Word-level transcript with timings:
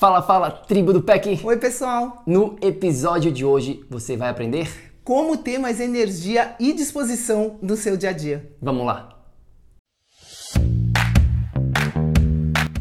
Fala, 0.00 0.22
fala, 0.22 0.50
tribo 0.50 0.94
do 0.94 1.02
PEC! 1.02 1.42
Oi, 1.44 1.58
pessoal! 1.58 2.22
No 2.26 2.56
episódio 2.62 3.30
de 3.30 3.44
hoje 3.44 3.84
você 3.90 4.16
vai 4.16 4.30
aprender 4.30 4.94
como 5.04 5.36
ter 5.36 5.58
mais 5.58 5.78
energia 5.78 6.56
e 6.58 6.72
disposição 6.72 7.58
no 7.60 7.76
seu 7.76 7.98
dia 7.98 8.08
a 8.08 8.12
dia. 8.14 8.50
Vamos 8.62 8.86
lá! 8.86 9.10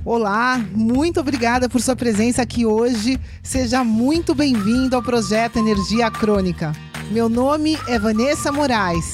Olá, 0.05 0.65
muito 0.73 1.19
obrigada 1.19 1.67
por 1.67 1.81
sua 1.81 1.93
presença 1.93 2.41
aqui 2.41 2.65
hoje. 2.65 3.19
Seja 3.43 3.83
muito 3.83 4.33
bem-vindo 4.33 4.95
ao 4.95 5.03
projeto 5.03 5.59
Energia 5.59 6.09
Crônica. 6.09 6.71
Meu 7.11 7.27
nome 7.27 7.77
é 7.89 7.99
Vanessa 7.99 8.49
Moraes. 8.49 9.13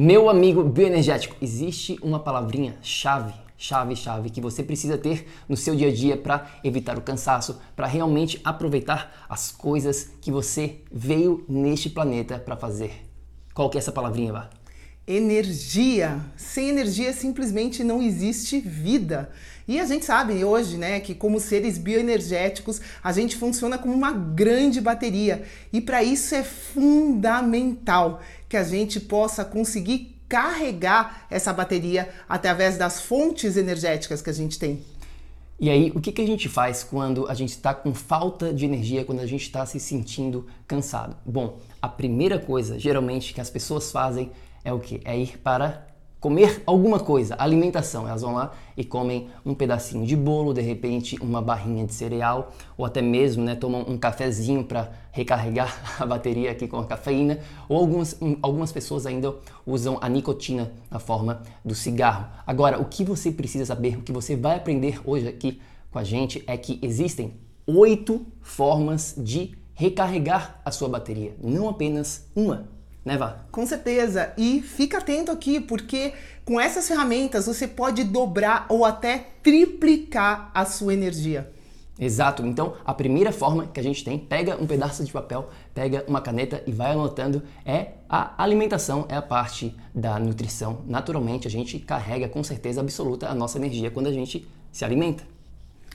Meu 0.00 0.30
amigo 0.30 0.62
bioenergético, 0.62 1.34
existe 1.42 1.98
uma 2.00 2.20
palavrinha 2.20 2.76
chave, 2.80 3.34
chave, 3.56 3.96
chave 3.96 4.30
que 4.30 4.40
você 4.40 4.62
precisa 4.62 4.96
ter 4.96 5.26
no 5.48 5.56
seu 5.56 5.74
dia 5.74 5.88
a 5.88 5.92
dia 5.92 6.16
para 6.16 6.48
evitar 6.62 6.96
o 6.96 7.02
cansaço, 7.02 7.60
para 7.74 7.88
realmente 7.88 8.40
aproveitar 8.44 9.26
as 9.28 9.50
coisas 9.50 10.10
que 10.20 10.30
você 10.30 10.76
veio 10.88 11.44
neste 11.48 11.90
planeta 11.90 12.38
para 12.38 12.56
fazer. 12.56 12.92
Qual 13.52 13.68
que 13.68 13.76
é 13.76 13.80
essa 13.80 13.90
palavrinha, 13.90 14.32
Vá? 14.32 14.50
Energia. 15.04 16.20
Sem 16.36 16.68
energia 16.68 17.12
simplesmente 17.12 17.82
não 17.82 18.00
existe 18.00 18.60
vida. 18.60 19.30
E 19.66 19.80
a 19.80 19.84
gente 19.84 20.04
sabe 20.04 20.44
hoje, 20.44 20.76
né, 20.76 21.00
que 21.00 21.14
como 21.14 21.40
seres 21.40 21.76
bioenergéticos, 21.76 22.80
a 23.02 23.10
gente 23.10 23.34
funciona 23.34 23.78
como 23.78 23.94
uma 23.94 24.12
grande 24.12 24.80
bateria. 24.80 25.44
E 25.72 25.80
para 25.80 26.04
isso 26.04 26.34
é 26.34 26.44
fundamental 26.44 28.20
que 28.48 28.56
a 28.56 28.64
gente 28.64 29.00
possa 29.00 29.44
conseguir 29.44 30.16
carregar 30.28 31.26
essa 31.30 31.52
bateria 31.52 32.08
através 32.28 32.76
das 32.76 33.00
fontes 33.00 33.56
energéticas 33.56 34.20
que 34.20 34.30
a 34.30 34.32
gente 34.32 34.58
tem. 34.58 34.82
E 35.60 35.68
aí, 35.70 35.90
o 35.92 36.00
que, 36.00 36.12
que 36.12 36.22
a 36.22 36.26
gente 36.26 36.48
faz 36.48 36.84
quando 36.84 37.28
a 37.28 37.34
gente 37.34 37.50
está 37.50 37.74
com 37.74 37.92
falta 37.92 38.54
de 38.54 38.64
energia, 38.64 39.04
quando 39.04 39.20
a 39.20 39.26
gente 39.26 39.42
está 39.42 39.66
se 39.66 39.80
sentindo 39.80 40.46
cansado? 40.68 41.16
Bom, 41.26 41.58
a 41.82 41.88
primeira 41.88 42.38
coisa, 42.38 42.78
geralmente, 42.78 43.34
que 43.34 43.40
as 43.40 43.50
pessoas 43.50 43.90
fazem 43.90 44.30
é 44.64 44.72
o 44.72 44.78
que? 44.78 45.00
É 45.04 45.18
ir 45.18 45.38
para 45.38 45.87
comer 46.20 46.62
alguma 46.66 46.98
coisa, 46.98 47.36
alimentação. 47.38 48.06
Elas 48.08 48.22
vão 48.22 48.34
lá 48.34 48.52
e 48.76 48.84
comem 48.84 49.28
um 49.44 49.54
pedacinho 49.54 50.06
de 50.06 50.16
bolo, 50.16 50.52
de 50.52 50.60
repente 50.60 51.16
uma 51.20 51.40
barrinha 51.40 51.86
de 51.86 51.94
cereal, 51.94 52.52
ou 52.76 52.84
até 52.84 53.00
mesmo 53.00 53.44
né, 53.44 53.54
tomam 53.54 53.84
um 53.88 53.96
cafezinho 53.96 54.64
para 54.64 54.90
recarregar 55.12 55.76
a 56.00 56.06
bateria 56.06 56.50
aqui 56.50 56.66
com 56.66 56.78
a 56.78 56.86
cafeína, 56.86 57.38
ou 57.68 57.78
algumas, 57.78 58.18
algumas 58.42 58.72
pessoas 58.72 59.06
ainda 59.06 59.34
usam 59.66 59.98
a 60.00 60.08
nicotina 60.08 60.72
na 60.90 60.98
forma 60.98 61.42
do 61.64 61.74
cigarro. 61.74 62.26
Agora, 62.46 62.80
o 62.80 62.84
que 62.84 63.04
você 63.04 63.30
precisa 63.30 63.64
saber, 63.64 63.96
o 63.96 64.02
que 64.02 64.12
você 64.12 64.36
vai 64.36 64.56
aprender 64.56 65.00
hoje 65.04 65.28
aqui 65.28 65.60
com 65.90 65.98
a 65.98 66.04
gente 66.04 66.42
é 66.46 66.56
que 66.56 66.78
existem 66.82 67.34
oito 67.66 68.26
formas 68.40 69.14
de 69.16 69.56
recarregar 69.74 70.60
a 70.64 70.72
sua 70.72 70.88
bateria, 70.88 71.36
não 71.40 71.68
apenas 71.68 72.28
uma 72.34 72.77
né, 73.04 73.16
Vá? 73.16 73.44
Com 73.50 73.66
certeza. 73.66 74.32
E 74.36 74.60
fica 74.60 74.98
atento 74.98 75.30
aqui, 75.32 75.60
porque 75.60 76.12
com 76.44 76.60
essas 76.60 76.86
ferramentas 76.86 77.46
você 77.46 77.66
pode 77.66 78.04
dobrar 78.04 78.66
ou 78.68 78.84
até 78.84 79.28
triplicar 79.42 80.50
a 80.54 80.64
sua 80.64 80.94
energia. 80.94 81.50
Exato. 81.98 82.46
Então, 82.46 82.74
a 82.84 82.94
primeira 82.94 83.32
forma 83.32 83.66
que 83.66 83.80
a 83.80 83.82
gente 83.82 84.04
tem, 84.04 84.18
pega 84.18 84.56
um 84.56 84.66
pedaço 84.66 85.04
de 85.04 85.10
papel, 85.10 85.48
pega 85.74 86.04
uma 86.06 86.20
caneta 86.20 86.62
e 86.64 86.70
vai 86.70 86.92
anotando, 86.92 87.42
é 87.64 87.88
a 88.08 88.40
alimentação, 88.42 89.04
é 89.08 89.16
a 89.16 89.22
parte 89.22 89.74
da 89.92 90.18
nutrição. 90.18 90.82
Naturalmente, 90.86 91.48
a 91.48 91.50
gente 91.50 91.78
carrega 91.80 92.28
com 92.28 92.42
certeza 92.44 92.80
absoluta 92.80 93.28
a 93.28 93.34
nossa 93.34 93.58
energia 93.58 93.90
quando 93.90 94.06
a 94.06 94.12
gente 94.12 94.46
se 94.70 94.84
alimenta. 94.84 95.24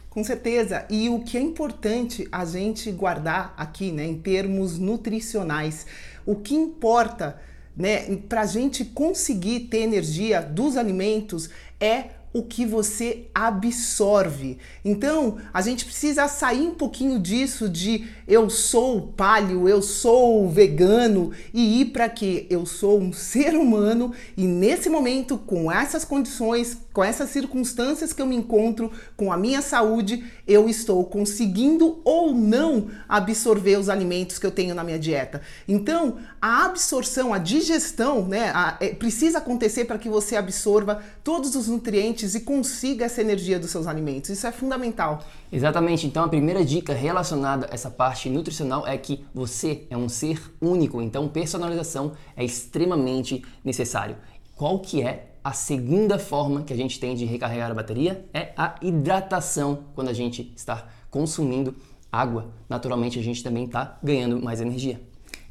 Com 0.10 0.24
certeza. 0.24 0.86
E 0.92 1.10
o 1.10 1.22
que 1.22 1.38
é 1.38 1.42
importante 1.42 2.28
a 2.32 2.46
gente 2.46 2.92
guardar 2.92 3.54
aqui, 3.58 3.92
né, 3.92 4.06
em 4.06 4.20
termos 4.20 4.78
nutricionais, 4.78 5.88
o 6.26 6.36
que 6.36 6.56
importa, 6.56 7.40
né, 7.76 8.18
para 8.30 8.42
a 8.42 8.46
gente 8.46 8.86
conseguir 8.86 9.62
ter 9.62 9.80
energia 9.80 10.42
dos 10.42 10.78
alimentos 10.78 11.50
é 11.80 12.10
o 12.34 12.42
que 12.42 12.66
você 12.66 13.28
absorve. 13.34 14.58
Então, 14.84 15.38
a 15.54 15.62
gente 15.62 15.86
precisa 15.86 16.28
sair 16.28 16.68
um 16.68 16.74
pouquinho 16.74 17.20
disso 17.20 17.70
de 17.70 18.08
eu 18.28 18.50
sou 18.50 19.14
paleo, 19.16 19.70
eu 19.70 19.82
sou 19.84 20.50
vegano 20.50 21.32
e 21.54 21.82
ir 21.82 21.86
para 21.86 22.10
que 22.10 22.48
eu 22.50 22.66
sou 22.66 23.00
um 23.00 23.14
ser 23.14 23.54
humano 23.56 24.14
e 24.36 24.48
nesse 24.48 24.90
momento, 24.90 25.38
com 25.38 25.72
essas 25.72 26.04
condições, 26.04 26.78
com 26.92 27.04
essas 27.04 27.30
circunstâncias 27.30 28.14
que 28.14 28.22
eu 28.22 28.26
me 28.26 28.36
encontro, 28.36 28.92
com 29.16 29.32
a 29.32 29.38
minha 29.38 29.62
saúde, 29.62 30.24
eu 30.48 30.68
estou 30.68 31.06
conseguindo 31.06 32.02
ou 32.04 32.34
não 32.34 32.88
absorver 33.08 33.78
os 33.78 33.90
alimentos 33.90 34.40
que 34.40 34.46
eu 34.46 34.52
tenho 34.52 34.74
na 34.74 34.84
minha 34.84 35.00
dieta. 35.00 35.42
Então, 35.68 36.18
a 36.42 36.66
absorção, 36.66 37.34
a 37.34 37.38
digestão, 37.38 38.28
né, 38.28 38.52
a, 38.54 38.78
é, 38.80 38.90
precisa 38.90 39.38
acontecer 39.38 39.86
para 39.86 40.00
que 40.00 40.10
você 40.10 40.36
absorva 40.36 41.04
todos 41.24 41.56
os 41.56 41.68
nutrientes 41.68 42.23
e 42.24 42.40
consiga 42.40 43.06
essa 43.06 43.22
energia 43.22 43.60
dos 43.60 43.70
seus 43.70 43.88
alimentos. 43.88 44.30
Isso 44.30 44.48
é 44.48 44.52
fundamental. 44.52 45.24
Exatamente. 45.52 46.08
Então 46.08 46.24
a 46.24 46.30
primeira 46.30 46.64
dica 46.64 46.94
relacionada 46.94 47.68
a 47.70 47.74
essa 47.74 47.90
parte 47.90 48.30
nutricional 48.30 48.88
é 48.88 48.98
que 48.98 49.26
você 49.34 49.86
é 49.90 49.98
um 49.98 50.08
ser 50.08 50.42
único, 50.62 51.02
então 51.02 51.28
personalização 51.28 52.14
é 52.36 52.44
extremamente 52.44 53.44
necessário. 53.64 54.16
Qual 54.56 54.80
que 54.80 55.02
é 55.02 55.34
a 55.44 55.52
segunda 55.52 56.18
forma 56.18 56.64
que 56.64 56.72
a 56.72 56.78
gente 56.78 57.00
tem 57.00 57.16
de 57.16 57.26
recarregar 57.26 57.70
a 57.70 57.74
bateria? 57.74 58.26
É 58.34 58.54
a 58.56 58.76
hidratação, 58.82 59.86
quando 59.94 60.08
a 60.08 60.14
gente 60.14 60.54
está 60.56 60.88
consumindo 61.12 61.76
água. 62.12 62.54
Naturalmente 62.70 63.20
a 63.20 63.24
gente 63.24 63.44
também 63.44 63.66
está 63.66 63.98
ganhando 64.02 64.42
mais 64.42 64.62
energia. 64.62 65.02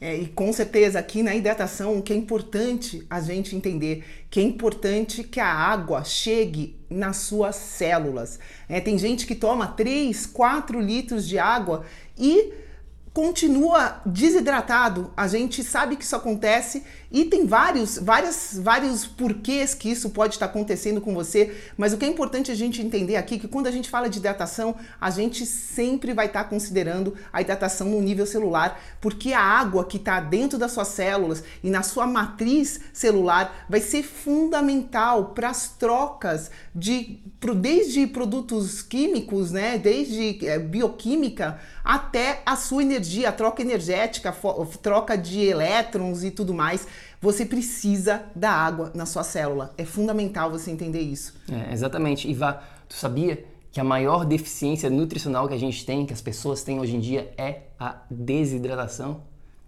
É, 0.04 0.16
e 0.16 0.26
com 0.26 0.52
certeza 0.52 0.98
aqui 0.98 1.22
na 1.22 1.32
hidratação 1.32 1.96
o 1.96 2.02
que 2.02 2.12
é 2.12 2.16
importante 2.16 3.06
a 3.08 3.20
gente 3.20 3.54
entender 3.54 4.04
que 4.28 4.40
é 4.40 4.42
importante 4.42 5.22
que 5.22 5.38
a 5.38 5.46
água 5.46 6.02
chegue 6.02 6.76
nas 6.90 7.18
suas 7.18 7.54
células. 7.54 8.40
É, 8.68 8.80
tem 8.80 8.98
gente 8.98 9.24
que 9.24 9.36
toma 9.36 9.68
3, 9.68 10.26
4 10.26 10.80
litros 10.80 11.24
de 11.28 11.38
água 11.38 11.84
e 12.18 12.52
continua 13.14 14.02
desidratado. 14.04 15.12
A 15.16 15.28
gente 15.28 15.62
sabe 15.62 15.94
que 15.94 16.02
isso 16.02 16.16
acontece 16.16 16.82
e 17.12 17.26
tem 17.26 17.46
vários, 17.46 17.98
várias, 17.98 18.58
vários 18.58 19.06
porquês 19.06 19.74
que 19.74 19.90
isso 19.90 20.10
pode 20.10 20.34
estar 20.34 20.46
acontecendo 20.46 21.00
com 21.00 21.12
você, 21.12 21.54
mas 21.76 21.92
o 21.92 21.98
que 21.98 22.06
é 22.06 22.08
importante 22.08 22.50
a 22.50 22.54
gente 22.54 22.80
entender 22.80 23.16
aqui 23.16 23.34
é 23.34 23.38
que 23.38 23.48
quando 23.48 23.66
a 23.66 23.70
gente 23.70 23.90
fala 23.90 24.08
de 24.08 24.18
hidratação, 24.18 24.74
a 24.98 25.10
gente 25.10 25.44
sempre 25.44 26.14
vai 26.14 26.26
estar 26.26 26.44
considerando 26.44 27.14
a 27.30 27.42
hidratação 27.42 27.88
no 27.90 28.00
nível 28.00 28.24
celular, 28.24 28.80
porque 29.00 29.34
a 29.34 29.42
água 29.42 29.84
que 29.84 29.98
está 29.98 30.20
dentro 30.20 30.58
das 30.58 30.72
suas 30.72 30.88
células 30.88 31.44
e 31.62 31.68
na 31.68 31.82
sua 31.82 32.06
matriz 32.06 32.80
celular 32.92 33.66
vai 33.68 33.80
ser 33.80 34.02
fundamental 34.02 35.26
para 35.34 35.50
as 35.50 35.68
trocas 35.68 36.50
de 36.74 37.20
desde 37.56 38.06
produtos 38.06 38.80
químicos, 38.80 39.50
né, 39.50 39.76
desde 39.76 40.46
é, 40.46 40.58
bioquímica 40.58 41.58
até 41.84 42.40
a 42.46 42.56
sua 42.56 42.82
energia, 42.82 43.28
a 43.28 43.32
troca 43.32 43.60
energética, 43.60 44.34
troca 44.80 45.18
de 45.18 45.40
elétrons 45.40 46.22
e 46.22 46.30
tudo 46.30 46.54
mais, 46.54 46.86
você 47.22 47.46
precisa 47.46 48.24
da 48.34 48.50
água 48.50 48.90
na 48.96 49.06
sua 49.06 49.22
célula. 49.22 49.72
É 49.78 49.84
fundamental 49.84 50.50
você 50.50 50.72
entender 50.72 51.00
isso. 51.00 51.34
É, 51.48 51.72
exatamente. 51.72 52.28
Iva, 52.28 52.60
tu 52.88 52.96
sabia 52.96 53.44
que 53.70 53.80
a 53.80 53.84
maior 53.84 54.24
deficiência 54.24 54.90
nutricional 54.90 55.46
que 55.46 55.54
a 55.54 55.58
gente 55.58 55.86
tem, 55.86 56.04
que 56.04 56.12
as 56.12 56.20
pessoas 56.20 56.64
têm 56.64 56.80
hoje 56.80 56.96
em 56.96 57.00
dia, 57.00 57.32
é 57.38 57.68
a 57.78 58.02
desidratação? 58.10 59.22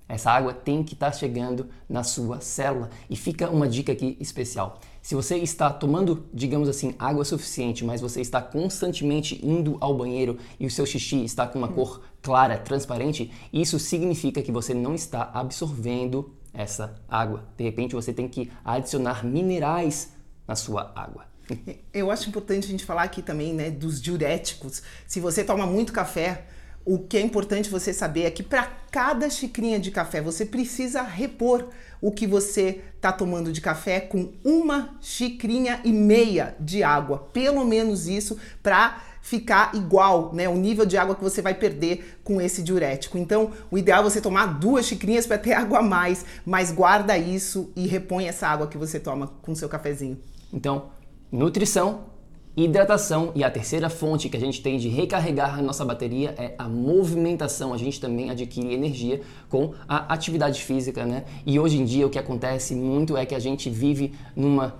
Essa 0.09 0.33
água 0.33 0.53
tem 0.53 0.83
que 0.83 0.95
estar 0.95 1.12
tá 1.12 1.17
chegando 1.17 1.69
na 1.89 2.03
sua 2.03 2.41
célula. 2.41 2.91
E 3.09 3.17
fica 3.17 3.49
uma 3.49 3.69
dica 3.69 3.93
aqui 3.93 4.19
especial. 4.21 4.81
Se 5.00 5.15
você 5.15 5.37
está 5.37 5.71
tomando, 5.71 6.27
digamos 6.35 6.69
assim, 6.69 6.95
água 6.99 7.25
suficiente, 7.25 7.85
mas 7.85 8.00
você 8.00 8.21
está 8.21 8.43
constantemente 8.43 9.41
indo 9.47 9.79
ao 9.81 9.97
banheiro 9.97 10.39
e 10.59 10.67
o 10.67 10.71
seu 10.71 10.85
xixi 10.85 11.25
está 11.25 11.47
com 11.47 11.59
uma 11.59 11.69
cor 11.69 12.03
clara, 12.21 12.59
transparente, 12.59 13.31
isso 13.53 13.79
significa 13.79 14.43
que 14.43 14.50
você 14.50 14.75
não 14.75 14.95
está 14.95 15.31
absorvendo 15.33 16.35
essa 16.55 16.95
água. 17.09 17.45
De 17.56 17.65
repente 17.65 17.95
você 17.95 18.12
tem 18.12 18.29
que 18.29 18.51
adicionar 18.65 19.25
minerais 19.25 20.12
na 20.47 20.55
sua 20.55 20.93
água. 20.95 21.27
Eu 21.93 22.11
acho 22.11 22.29
importante 22.29 22.67
a 22.67 22.71
gente 22.71 22.85
falar 22.85 23.03
aqui 23.03 23.21
também, 23.21 23.53
né, 23.53 23.71
dos 23.71 24.01
diuréticos. 24.01 24.83
Se 25.06 25.21
você 25.21 25.45
toma 25.45 25.67
muito 25.67 25.93
café, 25.93 26.47
o 26.85 26.99
que 26.99 27.17
é 27.17 27.21
importante 27.21 27.71
você 27.71 27.93
saber 27.93 28.25
é 28.25 28.31
que 28.31 28.43
para 28.43 28.65
cada 28.91 29.29
xicrinha 29.31 29.79
de 29.79 29.91
café 29.91 30.21
você 30.21 30.45
precisa 30.45 31.03
repor 31.03 31.69
o 32.01 32.12
que 32.12 32.27
você 32.27 32.83
está 32.97 33.11
tomando 33.11 33.50
de 33.50 33.61
café 33.61 34.00
com 34.00 34.33
uma 34.45 34.97
xicrinha 35.00 35.81
e 35.83 35.93
meia 35.93 36.55
de 36.61 36.83
água, 36.83 37.19
pelo 37.33 37.65
menos 37.65 38.07
isso 38.07 38.39
para 38.62 39.03
ficar 39.25 39.75
igual, 39.75 40.35
né, 40.35 40.47
o 40.50 40.55
nível 40.55 40.85
de 40.85 40.99
água 40.99 41.15
que 41.15 41.25
você 41.25 41.41
vai 41.41 41.55
perder 41.55 42.19
com 42.23 42.43
esse 42.43 42.62
diurético. 42.62 43.17
Então, 43.17 43.53
o 43.71 43.79
ideal 43.79 44.03
é 44.03 44.05
você 44.05 44.21
tomar 44.21 44.59
duas 44.59 44.85
xicrinhas 44.85 45.26
para 45.26 45.38
ter 45.38 45.55
água 45.56 45.79
a 45.79 45.82
mais, 45.82 46.26
mas 46.44 46.71
guarda 46.71 47.17
isso 47.17 47.73
e 47.75 47.87
repõe 47.87 48.26
essa 48.26 48.47
água 48.47 48.67
que 48.67 48.76
você 48.76 49.00
toma 49.00 49.32
com 49.41 49.55
seu 49.55 49.67
cafezinho. 49.67 50.19
Então, 50.53 50.91
nutrição 51.32 52.12
hidratação 52.55 53.32
e 53.35 53.43
a 53.43 53.50
terceira 53.50 53.91
fonte 53.91 54.29
que 54.29 54.37
a 54.37 54.41
gente 54.41 54.62
tem 54.62 54.79
de 54.79 54.88
recarregar 54.88 55.59
a 55.59 55.62
nossa 55.62 55.85
bateria 55.85 56.35
é 56.38 56.55
a 56.56 56.69
movimentação. 56.69 57.75
A 57.75 57.76
gente 57.76 58.00
também 58.00 58.31
adquire 58.31 58.73
energia 58.73 59.23
com 59.49 59.73
a 59.88 60.12
atividade 60.12 60.62
física, 60.62 61.05
né? 61.05 61.25
E 61.44 61.59
hoje 61.59 61.79
em 61.79 61.85
dia 61.85 62.06
o 62.06 62.11
que 62.11 62.19
acontece 62.19 62.76
muito 62.76 63.17
é 63.17 63.26
que 63.26 63.35
a 63.35 63.41
gente 63.41 63.69
vive 63.69 64.15
numa 64.37 64.76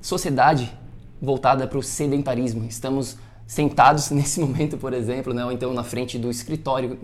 sociedade 0.00 0.72
voltada 1.20 1.66
para 1.66 1.78
o 1.78 1.82
sedentarismo. 1.82 2.64
Estamos 2.64 3.16
sentados 3.46 4.10
nesse 4.10 4.40
momento, 4.40 4.76
por 4.76 4.92
exemplo, 4.92 5.32
né? 5.32 5.44
ou 5.44 5.52
então 5.52 5.72
na 5.72 5.84
frente 5.84 6.18
do 6.18 6.30
escritório, 6.30 6.98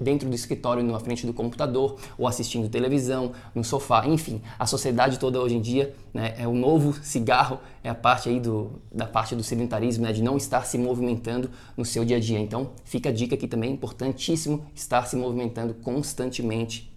dentro 0.00 0.28
do 0.28 0.34
escritório, 0.34 0.82
na 0.82 0.98
frente 0.98 1.26
do 1.26 1.32
computador, 1.32 1.98
ou 2.18 2.26
assistindo 2.26 2.68
televisão, 2.68 3.32
no 3.54 3.62
sofá, 3.62 4.06
enfim, 4.06 4.42
a 4.58 4.66
sociedade 4.66 5.18
toda 5.18 5.40
hoje 5.40 5.54
em 5.54 5.60
dia 5.60 5.94
né? 6.12 6.34
é 6.38 6.48
o 6.48 6.54
novo 6.54 6.94
cigarro, 7.02 7.60
é 7.82 7.88
a 7.88 7.94
parte 7.94 8.28
aí 8.28 8.40
do, 8.40 8.80
da 8.92 9.06
parte 9.06 9.36
do 9.36 9.42
sedentarismo, 9.42 10.04
né? 10.04 10.12
de 10.12 10.22
não 10.22 10.36
estar 10.36 10.64
se 10.64 10.76
movimentando 10.76 11.50
no 11.76 11.84
seu 11.84 12.04
dia 12.04 12.16
a 12.16 12.20
dia. 12.20 12.38
Então, 12.38 12.72
fica 12.84 13.10
a 13.10 13.12
dica 13.12 13.34
aqui 13.34 13.46
também, 13.46 13.72
importantíssimo 13.72 14.66
estar 14.74 15.06
se 15.06 15.16
movimentando 15.16 15.74
constantemente. 15.74 16.92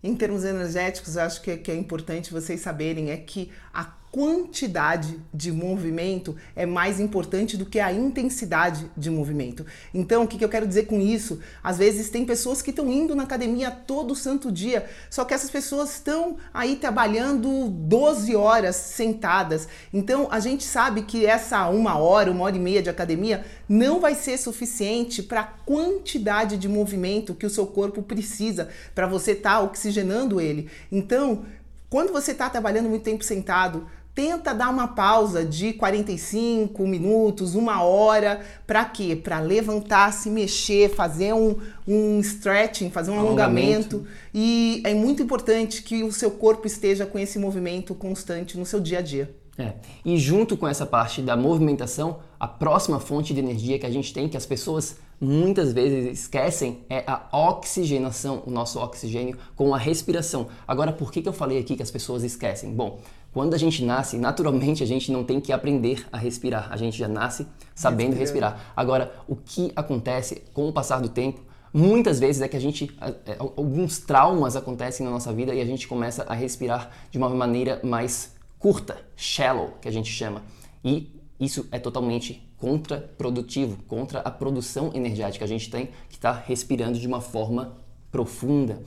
Em 0.00 0.14
termos 0.14 0.44
energéticos, 0.44 1.16
acho 1.16 1.42
que, 1.42 1.56
que 1.56 1.72
é 1.72 1.74
importante 1.74 2.32
vocês 2.32 2.60
saberem 2.60 3.10
é 3.10 3.16
que 3.16 3.50
a 3.74 3.97
quantidade 4.10 5.20
de 5.32 5.52
movimento 5.52 6.34
é 6.56 6.64
mais 6.64 6.98
importante 6.98 7.56
do 7.56 7.66
que 7.66 7.78
a 7.78 7.92
intensidade 7.92 8.90
de 8.96 9.10
movimento. 9.10 9.66
Então, 9.92 10.24
o 10.24 10.26
que, 10.26 10.42
eu 10.42 10.48
quero 10.48 10.66
dizer 10.66 10.86
com 10.86 11.00
isso? 11.00 11.40
Às 11.62 11.78
vezes 11.78 12.08
tem 12.08 12.24
pessoas 12.24 12.62
que 12.62 12.70
estão 12.70 12.90
indo 12.90 13.14
na 13.14 13.24
academia 13.24 13.70
todo 13.70 14.14
santo 14.14 14.50
dia, 14.50 14.88
só 15.10 15.24
que 15.24 15.34
essas 15.34 15.50
pessoas 15.50 15.94
estão 15.94 16.36
aí 16.52 16.76
trabalhando 16.76 17.68
12 17.68 18.34
horas 18.34 18.76
sentadas. 18.76 19.68
Então, 19.92 20.28
a 20.30 20.40
gente 20.40 20.64
sabe 20.64 21.02
que 21.02 21.26
essa 21.26 21.68
uma 21.68 21.98
hora, 21.98 22.30
uma 22.30 22.44
hora 22.44 22.56
e 22.56 22.60
meia 22.60 22.82
de 22.82 22.90
academia 22.90 23.44
não 23.68 24.00
vai 24.00 24.14
ser 24.14 24.38
suficiente 24.38 25.22
para 25.22 25.40
a 25.40 25.44
quantidade 25.44 26.56
de 26.56 26.68
movimento 26.68 27.34
que 27.34 27.46
o 27.46 27.50
seu 27.50 27.66
corpo 27.66 28.02
precisa 28.02 28.68
para 28.94 29.06
você 29.06 29.32
estar 29.32 29.58
tá 29.58 29.60
oxigenando 29.60 30.40
ele. 30.40 30.70
Então, 30.90 31.44
quando 31.90 32.12
você 32.12 32.32
está 32.32 32.50
trabalhando 32.50 32.88
muito 32.88 33.02
tempo 33.02 33.24
sentado, 33.24 33.86
tenta 34.18 34.52
dar 34.52 34.68
uma 34.68 34.88
pausa 34.88 35.44
de 35.44 35.74
45 35.74 36.84
minutos, 36.88 37.54
uma 37.54 37.84
hora, 37.84 38.40
para 38.66 38.84
quê? 38.84 39.14
Para 39.14 39.38
levantar, 39.38 40.12
se 40.12 40.28
mexer, 40.28 40.88
fazer 40.92 41.32
um, 41.32 41.54
um 41.86 42.18
stretching, 42.18 42.90
fazer 42.90 43.12
um 43.12 43.20
alongamento. 43.20 43.94
alongamento. 43.94 44.08
E 44.34 44.82
é 44.84 44.92
muito 44.92 45.22
importante 45.22 45.84
que 45.84 46.02
o 46.02 46.10
seu 46.10 46.32
corpo 46.32 46.66
esteja 46.66 47.06
com 47.06 47.16
esse 47.16 47.38
movimento 47.38 47.94
constante 47.94 48.58
no 48.58 48.66
seu 48.66 48.80
dia 48.80 48.98
a 48.98 49.02
dia. 49.02 49.32
É. 49.56 49.74
E 50.04 50.16
junto 50.16 50.56
com 50.56 50.66
essa 50.66 50.84
parte 50.84 51.22
da 51.22 51.36
movimentação, 51.36 52.18
a 52.40 52.48
próxima 52.48 52.98
fonte 52.98 53.32
de 53.32 53.38
energia 53.38 53.78
que 53.78 53.86
a 53.86 53.90
gente 53.90 54.12
tem, 54.12 54.28
que 54.28 54.36
as 54.36 54.46
pessoas 54.46 54.96
muitas 55.20 55.72
vezes 55.72 56.20
esquecem, 56.20 56.84
é 56.88 57.04
a 57.06 57.28
oxigenação, 57.32 58.42
o 58.46 58.50
nosso 58.50 58.78
oxigênio 58.78 59.36
com 59.56 59.74
a 59.74 59.78
respiração. 59.78 60.48
Agora, 60.66 60.92
por 60.92 61.10
que, 61.12 61.22
que 61.22 61.28
eu 61.28 61.32
falei 61.32 61.58
aqui 61.58 61.76
que 61.76 61.82
as 61.82 61.90
pessoas 61.90 62.22
esquecem? 62.22 62.72
Bom, 62.72 63.00
quando 63.32 63.54
a 63.54 63.58
gente 63.58 63.84
nasce, 63.84 64.16
naturalmente 64.16 64.82
a 64.82 64.86
gente 64.86 65.12
não 65.12 65.22
tem 65.22 65.40
que 65.40 65.52
aprender 65.52 66.06
a 66.10 66.16
respirar, 66.16 66.68
a 66.70 66.76
gente 66.76 66.96
já 66.96 67.08
nasce 67.08 67.46
sabendo 67.74 68.16
respirar. 68.16 68.72
Agora, 68.74 69.12
o 69.28 69.36
que 69.36 69.72
acontece 69.76 70.42
com 70.52 70.68
o 70.68 70.72
passar 70.72 71.00
do 71.00 71.08
tempo 71.08 71.48
Muitas 71.72 72.18
vezes 72.18 72.40
é 72.40 72.48
que 72.48 72.56
a 72.56 72.60
gente 72.60 72.90
é, 73.26 73.36
alguns 73.38 73.98
traumas 73.98 74.56
acontecem 74.56 75.04
na 75.04 75.12
nossa 75.12 75.32
vida 75.32 75.54
e 75.54 75.60
a 75.60 75.64
gente 75.64 75.86
começa 75.86 76.24
a 76.24 76.34
respirar 76.34 76.90
de 77.10 77.18
uma 77.18 77.28
maneira 77.28 77.80
mais 77.84 78.34
curta, 78.58 79.00
shallow, 79.16 79.74
que 79.80 79.88
a 79.88 79.92
gente 79.92 80.10
chama. 80.10 80.42
E 80.84 81.14
isso 81.38 81.68
é 81.70 81.78
totalmente 81.78 82.42
contraprodutivo, 82.56 83.78
contra 83.86 84.20
a 84.20 84.30
produção 84.30 84.90
energética. 84.94 85.44
A 85.44 85.48
gente 85.48 85.70
tem 85.70 85.90
que 86.08 86.16
estar 86.16 86.34
tá 86.34 86.44
respirando 86.44 86.98
de 86.98 87.06
uma 87.06 87.20
forma 87.20 87.76
profunda. 88.10 88.82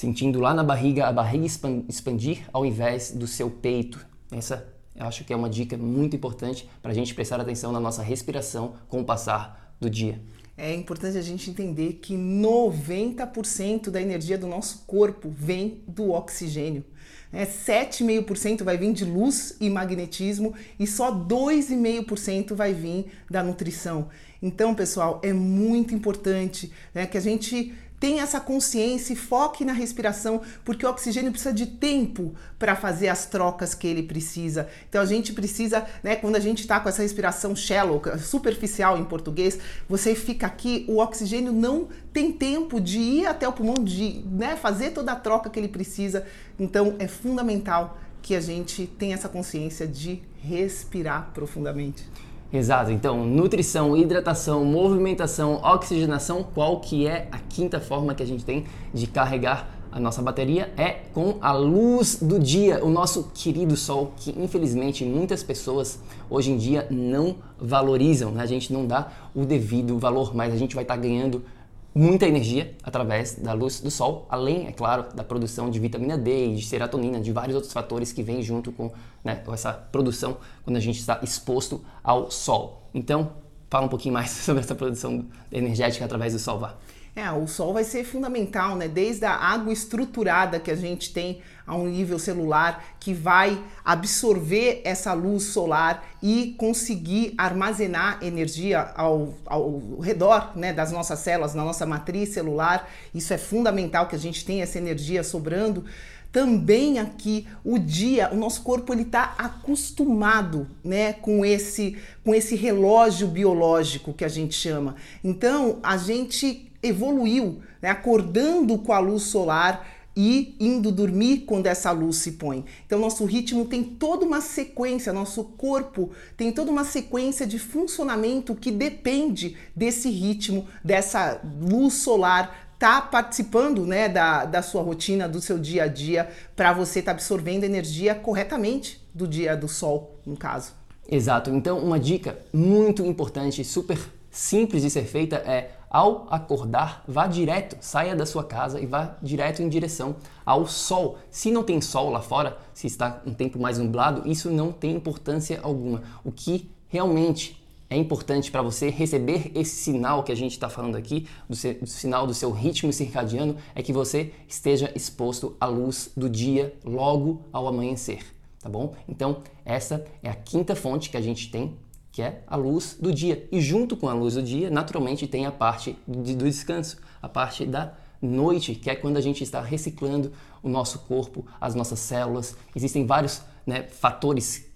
Sentindo 0.00 0.40
lá 0.40 0.54
na 0.54 0.64
barriga, 0.64 1.06
a 1.06 1.12
barriga 1.12 1.44
expandir 1.86 2.48
ao 2.54 2.64
invés 2.64 3.10
do 3.10 3.26
seu 3.26 3.50
peito. 3.50 4.00
Essa 4.32 4.66
eu 4.96 5.04
acho 5.04 5.24
que 5.24 5.32
é 5.34 5.36
uma 5.36 5.50
dica 5.50 5.76
muito 5.76 6.16
importante 6.16 6.66
para 6.80 6.90
a 6.90 6.94
gente 6.94 7.14
prestar 7.14 7.38
atenção 7.38 7.70
na 7.70 7.78
nossa 7.78 8.02
respiração 8.02 8.76
com 8.88 9.02
o 9.02 9.04
passar 9.04 9.74
do 9.78 9.90
dia. 9.90 10.18
É 10.56 10.74
importante 10.74 11.18
a 11.18 11.20
gente 11.22 11.50
entender 11.50 11.98
que 12.00 12.14
90% 12.16 13.90
da 13.90 14.00
energia 14.00 14.38
do 14.38 14.46
nosso 14.46 14.84
corpo 14.86 15.28
vem 15.28 15.82
do 15.86 16.12
oxigênio. 16.12 16.82
Né? 17.30 17.44
7,5% 17.44 18.62
vai 18.62 18.78
vir 18.78 18.94
de 18.94 19.04
luz 19.04 19.58
e 19.60 19.68
magnetismo 19.68 20.54
e 20.78 20.86
só 20.86 21.14
2,5% 21.14 22.54
vai 22.54 22.72
vir 22.72 23.12
da 23.30 23.42
nutrição. 23.42 24.08
Então, 24.40 24.74
pessoal, 24.74 25.20
é 25.22 25.34
muito 25.34 25.94
importante 25.94 26.72
né, 26.94 27.06
que 27.06 27.18
a 27.18 27.20
gente 27.20 27.74
tenha 28.00 28.22
essa 28.22 28.40
consciência 28.40 29.12
e 29.12 29.16
foque 29.16 29.62
na 29.62 29.74
respiração, 29.74 30.40
porque 30.64 30.86
o 30.86 30.88
oxigênio 30.88 31.30
precisa 31.30 31.52
de 31.52 31.66
tempo 31.66 32.34
para 32.58 32.74
fazer 32.74 33.08
as 33.08 33.26
trocas 33.26 33.74
que 33.74 33.86
ele 33.86 34.02
precisa. 34.02 34.66
Então 34.88 35.02
a 35.02 35.04
gente 35.04 35.34
precisa, 35.34 35.86
né, 36.02 36.16
quando 36.16 36.36
a 36.36 36.40
gente 36.40 36.60
está 36.60 36.80
com 36.80 36.88
essa 36.88 37.02
respiração 37.02 37.54
shallow, 37.54 38.00
superficial 38.18 38.98
em 38.98 39.04
português, 39.04 39.58
você 39.86 40.14
fica 40.14 40.46
aqui, 40.46 40.86
o 40.88 40.96
oxigênio 40.98 41.52
não 41.52 41.88
tem 42.10 42.32
tempo 42.32 42.80
de 42.80 42.98
ir 42.98 43.26
até 43.26 43.46
o 43.46 43.52
pulmão, 43.52 43.74
de 43.84 44.24
né, 44.26 44.56
fazer 44.56 44.92
toda 44.92 45.12
a 45.12 45.16
troca 45.16 45.50
que 45.50 45.60
ele 45.60 45.68
precisa. 45.68 46.26
Então 46.58 46.96
é 46.98 47.06
fundamental 47.06 47.98
que 48.22 48.34
a 48.34 48.40
gente 48.40 48.86
tenha 48.86 49.14
essa 49.14 49.28
consciência 49.28 49.86
de 49.86 50.22
respirar 50.42 51.30
profundamente. 51.34 52.08
Exato. 52.52 52.90
Então, 52.90 53.24
nutrição, 53.24 53.96
hidratação, 53.96 54.64
movimentação, 54.64 55.60
oxigenação, 55.62 56.42
qual 56.42 56.80
que 56.80 57.06
é 57.06 57.28
a 57.30 57.38
quinta 57.38 57.80
forma 57.80 58.14
que 58.14 58.22
a 58.22 58.26
gente 58.26 58.44
tem 58.44 58.64
de 58.92 59.06
carregar 59.06 59.80
a 59.92 59.98
nossa 59.98 60.22
bateria 60.22 60.72
é 60.76 61.00
com 61.12 61.36
a 61.40 61.52
luz 61.52 62.18
do 62.22 62.38
dia, 62.38 62.84
o 62.84 62.90
nosso 62.90 63.30
querido 63.34 63.76
sol, 63.76 64.12
que 64.16 64.30
infelizmente 64.38 65.04
muitas 65.04 65.42
pessoas 65.42 66.00
hoje 66.28 66.52
em 66.52 66.56
dia 66.56 66.86
não 66.90 67.36
valorizam, 67.58 68.30
né? 68.30 68.42
a 68.42 68.46
gente 68.46 68.72
não 68.72 68.86
dá 68.86 69.10
o 69.34 69.44
devido 69.44 69.98
valor, 69.98 70.34
mas 70.34 70.52
a 70.52 70.56
gente 70.56 70.74
vai 70.74 70.84
estar 70.84 70.94
tá 70.94 71.00
ganhando 71.00 71.44
muita 71.92 72.26
energia 72.26 72.72
através 72.84 73.34
da 73.34 73.52
luz 73.52 73.80
do 73.80 73.90
sol, 73.90 74.26
além, 74.30 74.68
é 74.68 74.72
claro, 74.72 75.06
da 75.12 75.24
produção 75.24 75.68
de 75.68 75.80
vitamina 75.80 76.16
D, 76.16 76.54
de 76.54 76.64
serotonina, 76.64 77.20
de 77.20 77.32
vários 77.32 77.56
outros 77.56 77.72
fatores 77.72 78.12
que 78.12 78.22
vêm 78.22 78.42
junto 78.42 78.70
com 78.70 78.92
né, 79.24 79.42
essa 79.52 79.72
produção 79.72 80.38
quando 80.64 80.76
a 80.76 80.80
gente 80.80 80.98
está 80.98 81.20
exposto 81.22 81.84
ao 82.02 82.30
sol. 82.30 82.88
Então, 82.94 83.32
fala 83.68 83.86
um 83.86 83.88
pouquinho 83.88 84.14
mais 84.14 84.30
sobre 84.44 84.62
essa 84.62 84.74
produção 84.74 85.26
energética 85.50 86.04
através 86.04 86.32
do 86.32 86.38
sol, 86.38 86.58
vá. 86.58 86.76
É, 87.14 87.30
o 87.32 87.46
sol 87.48 87.72
vai 87.72 87.82
ser 87.82 88.04
fundamental, 88.04 88.76
né? 88.76 88.86
Desde 88.86 89.24
a 89.24 89.34
água 89.34 89.72
estruturada 89.72 90.60
que 90.60 90.70
a 90.70 90.76
gente 90.76 91.12
tem 91.12 91.42
a 91.66 91.74
um 91.76 91.86
nível 91.86 92.18
celular, 92.18 92.84
que 93.00 93.12
vai 93.12 93.62
absorver 93.84 94.80
essa 94.84 95.12
luz 95.12 95.44
solar 95.44 96.04
e 96.22 96.54
conseguir 96.56 97.34
armazenar 97.36 98.18
energia 98.22 98.92
ao, 98.96 99.34
ao 99.44 99.98
redor 100.00 100.52
né, 100.56 100.72
das 100.72 100.92
nossas 100.92 101.18
células, 101.18 101.54
na 101.54 101.64
nossa 101.64 101.84
matriz 101.84 102.30
celular. 102.30 102.88
Isso 103.14 103.32
é 103.32 103.38
fundamental 103.38 104.06
que 104.06 104.16
a 104.16 104.18
gente 104.18 104.44
tenha 104.44 104.62
essa 104.62 104.78
energia 104.78 105.22
sobrando 105.22 105.84
também 106.32 106.98
aqui 106.98 107.46
o 107.64 107.78
dia, 107.78 108.30
o 108.32 108.36
nosso 108.36 108.62
corpo 108.62 108.92
ele 108.92 109.02
está 109.02 109.34
acostumado, 109.36 110.66
né, 110.84 111.12
com 111.14 111.44
esse 111.44 111.96
com 112.24 112.34
esse 112.34 112.54
relógio 112.54 113.26
biológico 113.26 114.12
que 114.12 114.24
a 114.24 114.28
gente 114.28 114.54
chama. 114.54 114.96
Então 115.24 115.78
a 115.82 115.96
gente 115.96 116.70
evoluiu, 116.82 117.60
né? 117.80 117.90
acordando 117.90 118.78
com 118.78 118.92
a 118.92 118.98
luz 118.98 119.24
solar 119.24 119.86
e 120.16 120.56
indo 120.58 120.90
dormir 120.90 121.44
quando 121.46 121.66
essa 121.66 121.90
luz 121.92 122.16
se 122.16 122.32
põe. 122.32 122.64
Então, 122.84 122.98
nosso 122.98 123.24
ritmo 123.24 123.64
tem 123.64 123.82
toda 123.82 124.24
uma 124.24 124.40
sequência, 124.40 125.12
nosso 125.12 125.44
corpo 125.44 126.10
tem 126.36 126.52
toda 126.52 126.70
uma 126.70 126.84
sequência 126.84 127.46
de 127.46 127.58
funcionamento 127.58 128.54
que 128.54 128.70
depende 128.70 129.56
desse 129.74 130.10
ritmo, 130.10 130.66
dessa 130.84 131.40
luz 131.60 131.94
solar 131.94 132.69
tá 132.80 133.02
participando 133.02 133.84
né, 133.84 134.08
da, 134.08 134.46
da 134.46 134.62
sua 134.62 134.80
rotina, 134.82 135.28
do 135.28 135.38
seu 135.38 135.58
dia 135.58 135.84
a 135.84 135.86
dia, 135.86 136.30
para 136.56 136.72
você 136.72 137.00
estar 137.00 137.12
tá 137.12 137.16
absorvendo 137.16 137.62
energia 137.62 138.14
corretamente 138.14 139.06
do 139.14 139.28
dia 139.28 139.54
do 139.54 139.68
sol, 139.68 140.18
no 140.24 140.34
caso. 140.34 140.72
Exato. 141.06 141.50
Então, 141.50 141.78
uma 141.78 142.00
dica 142.00 142.38
muito 142.50 143.04
importante, 143.04 143.62
super 143.64 143.98
simples 144.30 144.82
de 144.82 144.88
ser 144.88 145.04
feita 145.04 145.36
é 145.36 145.72
ao 145.90 146.26
acordar, 146.30 147.04
vá 147.06 147.26
direto, 147.26 147.76
saia 147.80 148.16
da 148.16 148.24
sua 148.24 148.44
casa 148.44 148.80
e 148.80 148.86
vá 148.86 149.16
direto 149.20 149.60
em 149.60 149.68
direção 149.68 150.16
ao 150.46 150.66
sol. 150.66 151.18
Se 151.30 151.50
não 151.50 151.62
tem 151.62 151.82
sol 151.82 152.08
lá 152.08 152.22
fora, 152.22 152.56
se 152.72 152.86
está 152.86 153.20
um 153.26 153.34
tempo 153.34 153.58
mais 153.58 153.76
nublado, 153.76 154.26
isso 154.26 154.48
não 154.48 154.72
tem 154.72 154.92
importância 154.92 155.60
alguma. 155.62 156.02
O 156.24 156.32
que 156.32 156.70
realmente 156.88 157.59
é 157.90 157.96
importante 157.96 158.50
para 158.50 158.62
você 158.62 158.88
receber 158.88 159.50
esse 159.54 159.74
sinal 159.74 160.22
que 160.22 160.30
a 160.30 160.36
gente 160.36 160.52
está 160.52 160.68
falando 160.68 160.96
aqui, 160.96 161.26
do, 161.48 161.56
seu, 161.56 161.74
do, 161.74 161.86
sinal 161.88 162.26
do 162.26 162.32
seu 162.32 162.52
ritmo 162.52 162.92
circadiano, 162.92 163.56
é 163.74 163.82
que 163.82 163.92
você 163.92 164.32
esteja 164.46 164.92
exposto 164.94 165.56
à 165.60 165.66
luz 165.66 166.12
do 166.16 166.30
dia 166.30 166.72
logo 166.84 167.42
ao 167.52 167.66
amanhecer, 167.66 168.24
tá 168.62 168.68
bom? 168.68 168.94
Então, 169.08 169.42
essa 169.64 170.06
é 170.22 170.30
a 170.30 170.34
quinta 170.34 170.76
fonte 170.76 171.10
que 171.10 171.16
a 171.16 171.20
gente 171.20 171.50
tem 171.50 171.76
que 172.12 172.22
é 172.22 172.42
a 172.46 172.56
luz 172.56 172.96
do 173.00 173.12
dia. 173.12 173.46
E 173.52 173.60
junto 173.60 173.96
com 173.96 174.08
a 174.08 174.12
luz 174.12 174.34
do 174.34 174.42
dia, 174.42 174.68
naturalmente, 174.68 175.26
tem 175.28 175.46
a 175.46 175.52
parte 175.52 175.96
de, 176.06 176.34
do 176.34 176.44
descanso, 176.44 176.98
a 177.22 177.28
parte 177.28 177.64
da 177.64 177.94
noite, 178.20 178.74
que 178.74 178.90
é 178.90 178.96
quando 178.96 179.16
a 179.16 179.20
gente 179.20 179.44
está 179.44 179.60
reciclando 179.60 180.32
o 180.62 180.68
nosso 180.68 180.98
corpo, 181.00 181.46
as 181.60 181.74
nossas 181.74 182.00
células. 182.00 182.56
Existem 182.74 183.06
vários 183.06 183.42
né, 183.64 183.84
fatores 183.84 184.66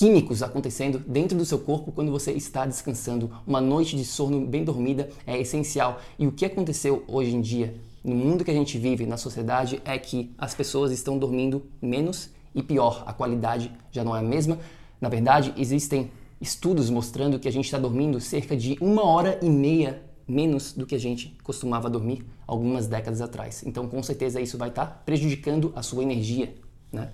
químicos 0.00 0.42
acontecendo 0.42 0.98
dentro 0.98 1.36
do 1.36 1.44
seu 1.44 1.58
corpo 1.58 1.92
quando 1.92 2.10
você 2.10 2.32
está 2.32 2.64
descansando. 2.64 3.30
Uma 3.46 3.60
noite 3.60 3.94
de 3.94 4.02
sono 4.02 4.46
bem 4.46 4.64
dormida 4.64 5.10
é 5.26 5.38
essencial. 5.38 6.00
E 6.18 6.26
o 6.26 6.32
que 6.32 6.46
aconteceu 6.46 7.04
hoje 7.06 7.36
em 7.36 7.42
dia, 7.42 7.74
no 8.02 8.16
mundo 8.16 8.42
que 8.42 8.50
a 8.50 8.54
gente 8.54 8.78
vive, 8.78 9.04
na 9.04 9.18
sociedade, 9.18 9.78
é 9.84 9.98
que 9.98 10.34
as 10.38 10.54
pessoas 10.54 10.90
estão 10.90 11.18
dormindo 11.18 11.66
menos 11.82 12.30
e 12.54 12.62
pior. 12.62 13.04
A 13.06 13.12
qualidade 13.12 13.70
já 13.92 14.02
não 14.02 14.16
é 14.16 14.20
a 14.20 14.22
mesma. 14.22 14.58
Na 14.98 15.10
verdade, 15.10 15.52
existem 15.58 16.10
estudos 16.40 16.88
mostrando 16.88 17.38
que 17.38 17.46
a 17.46 17.52
gente 17.52 17.66
está 17.66 17.78
dormindo 17.78 18.18
cerca 18.22 18.56
de 18.56 18.78
uma 18.80 19.04
hora 19.04 19.38
e 19.42 19.50
meia 19.50 20.02
menos 20.26 20.72
do 20.72 20.86
que 20.86 20.94
a 20.94 20.98
gente 20.98 21.36
costumava 21.42 21.90
dormir 21.90 22.24
algumas 22.46 22.86
décadas 22.86 23.20
atrás. 23.20 23.62
Então, 23.66 23.86
com 23.86 24.02
certeza, 24.02 24.40
isso 24.40 24.56
vai 24.56 24.70
estar 24.70 24.86
tá 24.86 24.92
prejudicando 25.04 25.74
a 25.76 25.82
sua 25.82 26.02
energia, 26.02 26.54
né? 26.90 27.10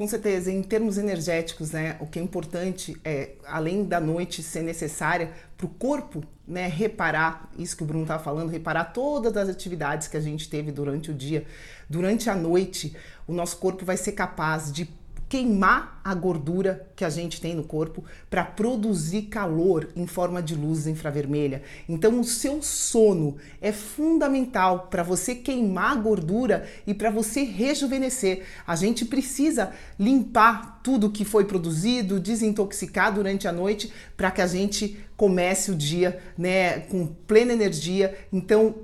Com 0.00 0.08
certeza, 0.08 0.50
em 0.50 0.62
termos 0.62 0.96
energéticos, 0.96 1.72
né, 1.72 1.98
o 2.00 2.06
que 2.06 2.18
é 2.18 2.22
importante 2.22 2.98
é, 3.04 3.32
além 3.44 3.84
da 3.84 4.00
noite 4.00 4.42
ser 4.42 4.62
necessária 4.62 5.30
para 5.58 5.66
o 5.66 5.68
corpo 5.68 6.24
né, 6.48 6.66
reparar, 6.66 7.50
isso 7.58 7.76
que 7.76 7.82
o 7.82 7.86
Bruno 7.86 8.04
estava 8.04 8.24
falando, 8.24 8.48
reparar 8.48 8.94
todas 8.94 9.36
as 9.36 9.50
atividades 9.50 10.08
que 10.08 10.16
a 10.16 10.20
gente 10.20 10.48
teve 10.48 10.72
durante 10.72 11.10
o 11.10 11.14
dia, 11.14 11.44
durante 11.86 12.30
a 12.30 12.34
noite, 12.34 12.96
o 13.26 13.32
nosso 13.34 13.58
corpo 13.58 13.84
vai 13.84 13.98
ser 13.98 14.12
capaz 14.12 14.72
de 14.72 14.88
queimar 15.30 16.00
a 16.02 16.12
gordura 16.12 16.90
que 16.96 17.04
a 17.04 17.08
gente 17.08 17.40
tem 17.40 17.54
no 17.54 17.62
corpo 17.62 18.04
para 18.28 18.42
produzir 18.42 19.22
calor 19.22 19.88
em 19.94 20.04
forma 20.04 20.42
de 20.42 20.56
luz 20.56 20.88
infravermelha. 20.88 21.62
Então, 21.88 22.18
o 22.18 22.24
seu 22.24 22.60
sono 22.60 23.36
é 23.60 23.70
fundamental 23.70 24.88
para 24.90 25.04
você 25.04 25.36
queimar 25.36 25.92
a 25.92 26.00
gordura 26.00 26.68
e 26.84 26.92
para 26.92 27.10
você 27.10 27.44
rejuvenescer. 27.44 28.42
A 28.66 28.74
gente 28.74 29.04
precisa 29.04 29.72
limpar 29.96 30.80
tudo 30.82 31.12
que 31.12 31.24
foi 31.24 31.44
produzido, 31.44 32.18
desintoxicar 32.18 33.14
durante 33.14 33.46
a 33.46 33.52
noite 33.52 33.92
para 34.16 34.32
que 34.32 34.42
a 34.42 34.48
gente 34.48 34.98
comece 35.16 35.70
o 35.70 35.76
dia, 35.76 36.20
né, 36.36 36.80
com 36.80 37.06
plena 37.06 37.52
energia. 37.52 38.18
Então, 38.32 38.74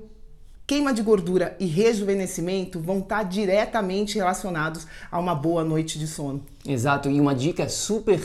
queima 0.67 0.93
de 0.93 1.01
gordura 1.01 1.55
e 1.61 1.65
rejuvenescimento 1.65 2.77
vão 2.77 2.99
estar 2.99 3.23
diretamente 3.23 4.17
relacionados 4.17 4.85
a 5.09 5.17
uma 5.17 5.33
boa 5.33 5.63
noite 5.63 5.97
de 5.97 6.05
sono. 6.05 6.43
Exato, 6.67 7.09
e 7.09 7.21
uma 7.21 7.33
dica 7.33 7.69
super 7.69 8.21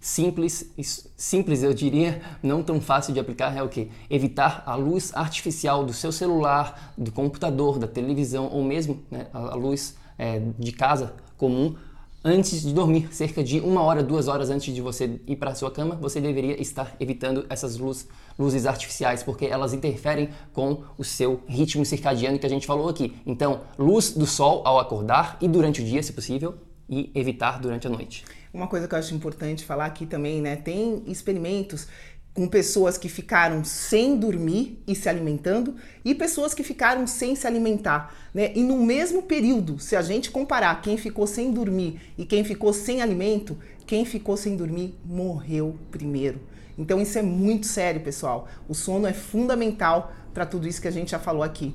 simples, 0.00 0.68
simples 1.16 1.62
eu 1.62 1.72
diria, 1.72 2.20
não 2.42 2.64
tão 2.64 2.80
fácil 2.80 3.14
de 3.14 3.20
aplicar 3.20 3.56
é 3.56 3.62
o 3.62 3.68
que? 3.68 3.90
Evitar 4.10 4.64
a 4.66 4.74
luz 4.74 5.12
artificial 5.14 5.84
do 5.84 5.92
seu 5.92 6.10
celular, 6.10 6.92
do 6.98 7.12
computador, 7.12 7.78
da 7.78 7.86
televisão 7.86 8.48
ou 8.48 8.64
mesmo 8.64 9.00
né, 9.08 9.28
a 9.32 9.54
luz 9.54 9.94
é, 10.18 10.42
de 10.58 10.72
casa 10.72 11.14
comum 11.38 11.76
antes 12.24 12.62
de 12.62 12.72
dormir, 12.72 13.08
cerca 13.12 13.44
de 13.44 13.60
uma 13.60 13.82
hora, 13.82 14.02
duas 14.02 14.28
horas 14.28 14.48
antes 14.48 14.74
de 14.74 14.80
você 14.80 15.20
ir 15.26 15.36
para 15.36 15.50
a 15.50 15.54
sua 15.54 15.70
cama, 15.70 15.94
você 15.94 16.20
deveria 16.20 16.60
estar 16.60 16.96
evitando 16.98 17.44
essas 17.50 17.76
luz, 17.76 18.08
luzes 18.38 18.64
artificiais, 18.64 19.22
porque 19.22 19.44
elas 19.44 19.74
interferem 19.74 20.30
com 20.54 20.82
o 20.96 21.04
seu 21.04 21.42
ritmo 21.46 21.84
circadiano 21.84 22.38
que 22.38 22.46
a 22.46 22.48
gente 22.48 22.66
falou 22.66 22.88
aqui. 22.88 23.14
Então, 23.26 23.60
luz 23.78 24.12
do 24.12 24.26
sol 24.26 24.62
ao 24.64 24.78
acordar 24.78 25.36
e 25.40 25.46
durante 25.46 25.82
o 25.82 25.84
dia, 25.84 26.02
se 26.02 26.14
possível, 26.14 26.54
e 26.88 27.10
evitar 27.14 27.60
durante 27.60 27.86
a 27.86 27.90
noite. 27.90 28.24
Uma 28.52 28.68
coisa 28.68 28.86
que 28.86 28.94
eu 28.94 28.98
acho 28.98 29.14
importante 29.14 29.64
falar 29.64 29.86
aqui 29.86 30.06
também, 30.06 30.40
né? 30.40 30.54
Tem 30.54 31.02
experimentos 31.06 31.88
com 32.34 32.48
pessoas 32.48 32.98
que 32.98 33.08
ficaram 33.08 33.62
sem 33.62 34.18
dormir 34.18 34.82
e 34.88 34.94
se 34.96 35.08
alimentando 35.08 35.76
e 36.04 36.14
pessoas 36.14 36.52
que 36.52 36.64
ficaram 36.64 37.06
sem 37.06 37.36
se 37.36 37.46
alimentar, 37.46 38.12
né? 38.34 38.50
E 38.56 38.62
no 38.64 38.76
mesmo 38.84 39.22
período, 39.22 39.78
se 39.78 39.94
a 39.94 40.02
gente 40.02 40.32
comparar 40.32 40.82
quem 40.82 40.96
ficou 40.96 41.28
sem 41.28 41.52
dormir 41.52 42.00
e 42.18 42.26
quem 42.26 42.42
ficou 42.42 42.72
sem 42.72 43.00
alimento, 43.00 43.56
quem 43.86 44.04
ficou 44.04 44.36
sem 44.36 44.56
dormir 44.56 44.98
morreu 45.04 45.76
primeiro. 45.92 46.40
Então 46.76 47.00
isso 47.00 47.16
é 47.16 47.22
muito 47.22 47.66
sério, 47.66 48.00
pessoal. 48.00 48.48
O 48.68 48.74
sono 48.74 49.06
é 49.06 49.12
fundamental 49.12 50.12
para 50.32 50.44
tudo 50.44 50.66
isso 50.66 50.82
que 50.82 50.88
a 50.88 50.90
gente 50.90 51.12
já 51.12 51.20
falou 51.20 51.44
aqui. 51.44 51.72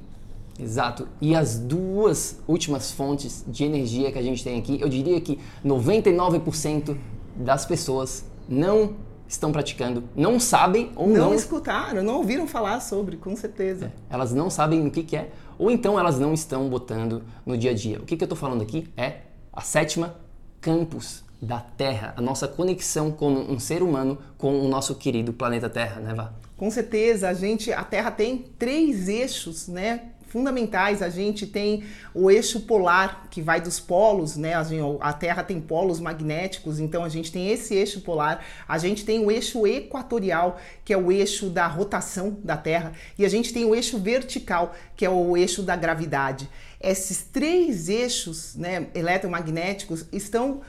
Exato. 0.59 1.07
E 1.21 1.33
as 1.33 1.57
duas 1.57 2.37
últimas 2.45 2.91
fontes 2.91 3.45
de 3.47 3.63
energia 3.63 4.11
que 4.11 4.19
a 4.19 4.21
gente 4.21 4.43
tem 4.43 4.59
aqui, 4.59 4.77
eu 4.81 4.89
diria 4.89 5.21
que 5.21 5.39
99% 5.65 6.97
das 7.33 7.65
pessoas 7.65 8.25
não 8.49 8.95
estão 9.29 9.51
praticando, 9.51 10.03
não 10.15 10.39
sabem 10.39 10.91
ou 10.95 11.07
não. 11.07 11.29
Não 11.29 11.33
escutaram, 11.35 12.01
não 12.01 12.15
ouviram 12.15 12.47
falar 12.47 12.79
sobre, 12.79 13.15
com 13.15 13.35
certeza. 13.35 13.85
É, 13.85 13.91
elas 14.13 14.33
não 14.33 14.49
sabem 14.49 14.85
o 14.85 14.89
que, 14.89 15.03
que, 15.03 15.15
é, 15.15 15.29
ou 15.57 15.69
então 15.69 15.99
elas 15.99 16.19
não 16.19 16.33
estão 16.33 16.67
botando 16.67 17.23
no 17.45 17.55
dia 17.55 17.69
a 17.71 17.73
dia. 17.73 17.99
O 17.99 18.05
que, 18.05 18.17
que 18.17 18.23
eu 18.23 18.25
estou 18.25 18.37
falando 18.37 18.63
aqui 18.63 18.91
é 18.97 19.19
a 19.53 19.61
sétima 19.61 20.15
campus 20.59 21.23
da 21.39 21.59
Terra, 21.59 22.13
a 22.17 22.21
nossa 22.21 22.47
conexão 22.47 23.11
como 23.11 23.39
um 23.39 23.59
ser 23.59 23.83
humano 23.83 24.17
com 24.37 24.59
o 24.59 24.67
nosso 24.67 24.95
querido 24.95 25.31
planeta 25.31 25.69
Terra, 25.69 26.01
né, 26.01 26.13
Vá? 26.13 26.33
Com 26.57 26.69
certeza, 26.69 27.29
a 27.29 27.33
gente, 27.33 27.71
a 27.71 27.83
Terra 27.83 28.11
tem 28.11 28.45
três 28.57 29.07
eixos, 29.07 29.67
né? 29.69 30.09
Fundamentais. 30.29 31.01
A 31.01 31.09
gente 31.09 31.45
tem 31.45 31.83
o 32.13 32.29
eixo 32.31 32.61
polar, 32.61 33.27
que 33.29 33.41
vai 33.41 33.59
dos 33.59 33.79
polos, 33.79 34.37
né? 34.37 34.53
A 35.01 35.13
Terra 35.13 35.43
tem 35.43 35.59
polos 35.59 35.99
magnéticos, 35.99 36.79
então 36.79 37.03
a 37.03 37.09
gente 37.09 37.31
tem 37.31 37.49
esse 37.49 37.75
eixo 37.75 38.01
polar. 38.01 38.43
A 38.67 38.77
gente 38.77 39.03
tem 39.03 39.19
o 39.19 39.31
eixo 39.31 39.67
equatorial, 39.67 40.59
que 40.85 40.93
é 40.93 40.97
o 40.97 41.11
eixo 41.11 41.49
da 41.49 41.67
rotação 41.67 42.37
da 42.43 42.55
Terra. 42.55 42.93
E 43.17 43.25
a 43.25 43.29
gente 43.29 43.51
tem 43.53 43.65
o 43.65 43.75
eixo 43.75 43.97
vertical, 43.97 44.73
que 44.95 45.05
é 45.05 45.09
o 45.09 45.35
eixo 45.35 45.61
da 45.61 45.75
gravidade. 45.75 46.49
Esses 46.79 47.23
três 47.23 47.89
eixos 47.89 48.55
né, 48.55 48.87
eletromagnéticos 48.95 50.05
estão 50.11 50.61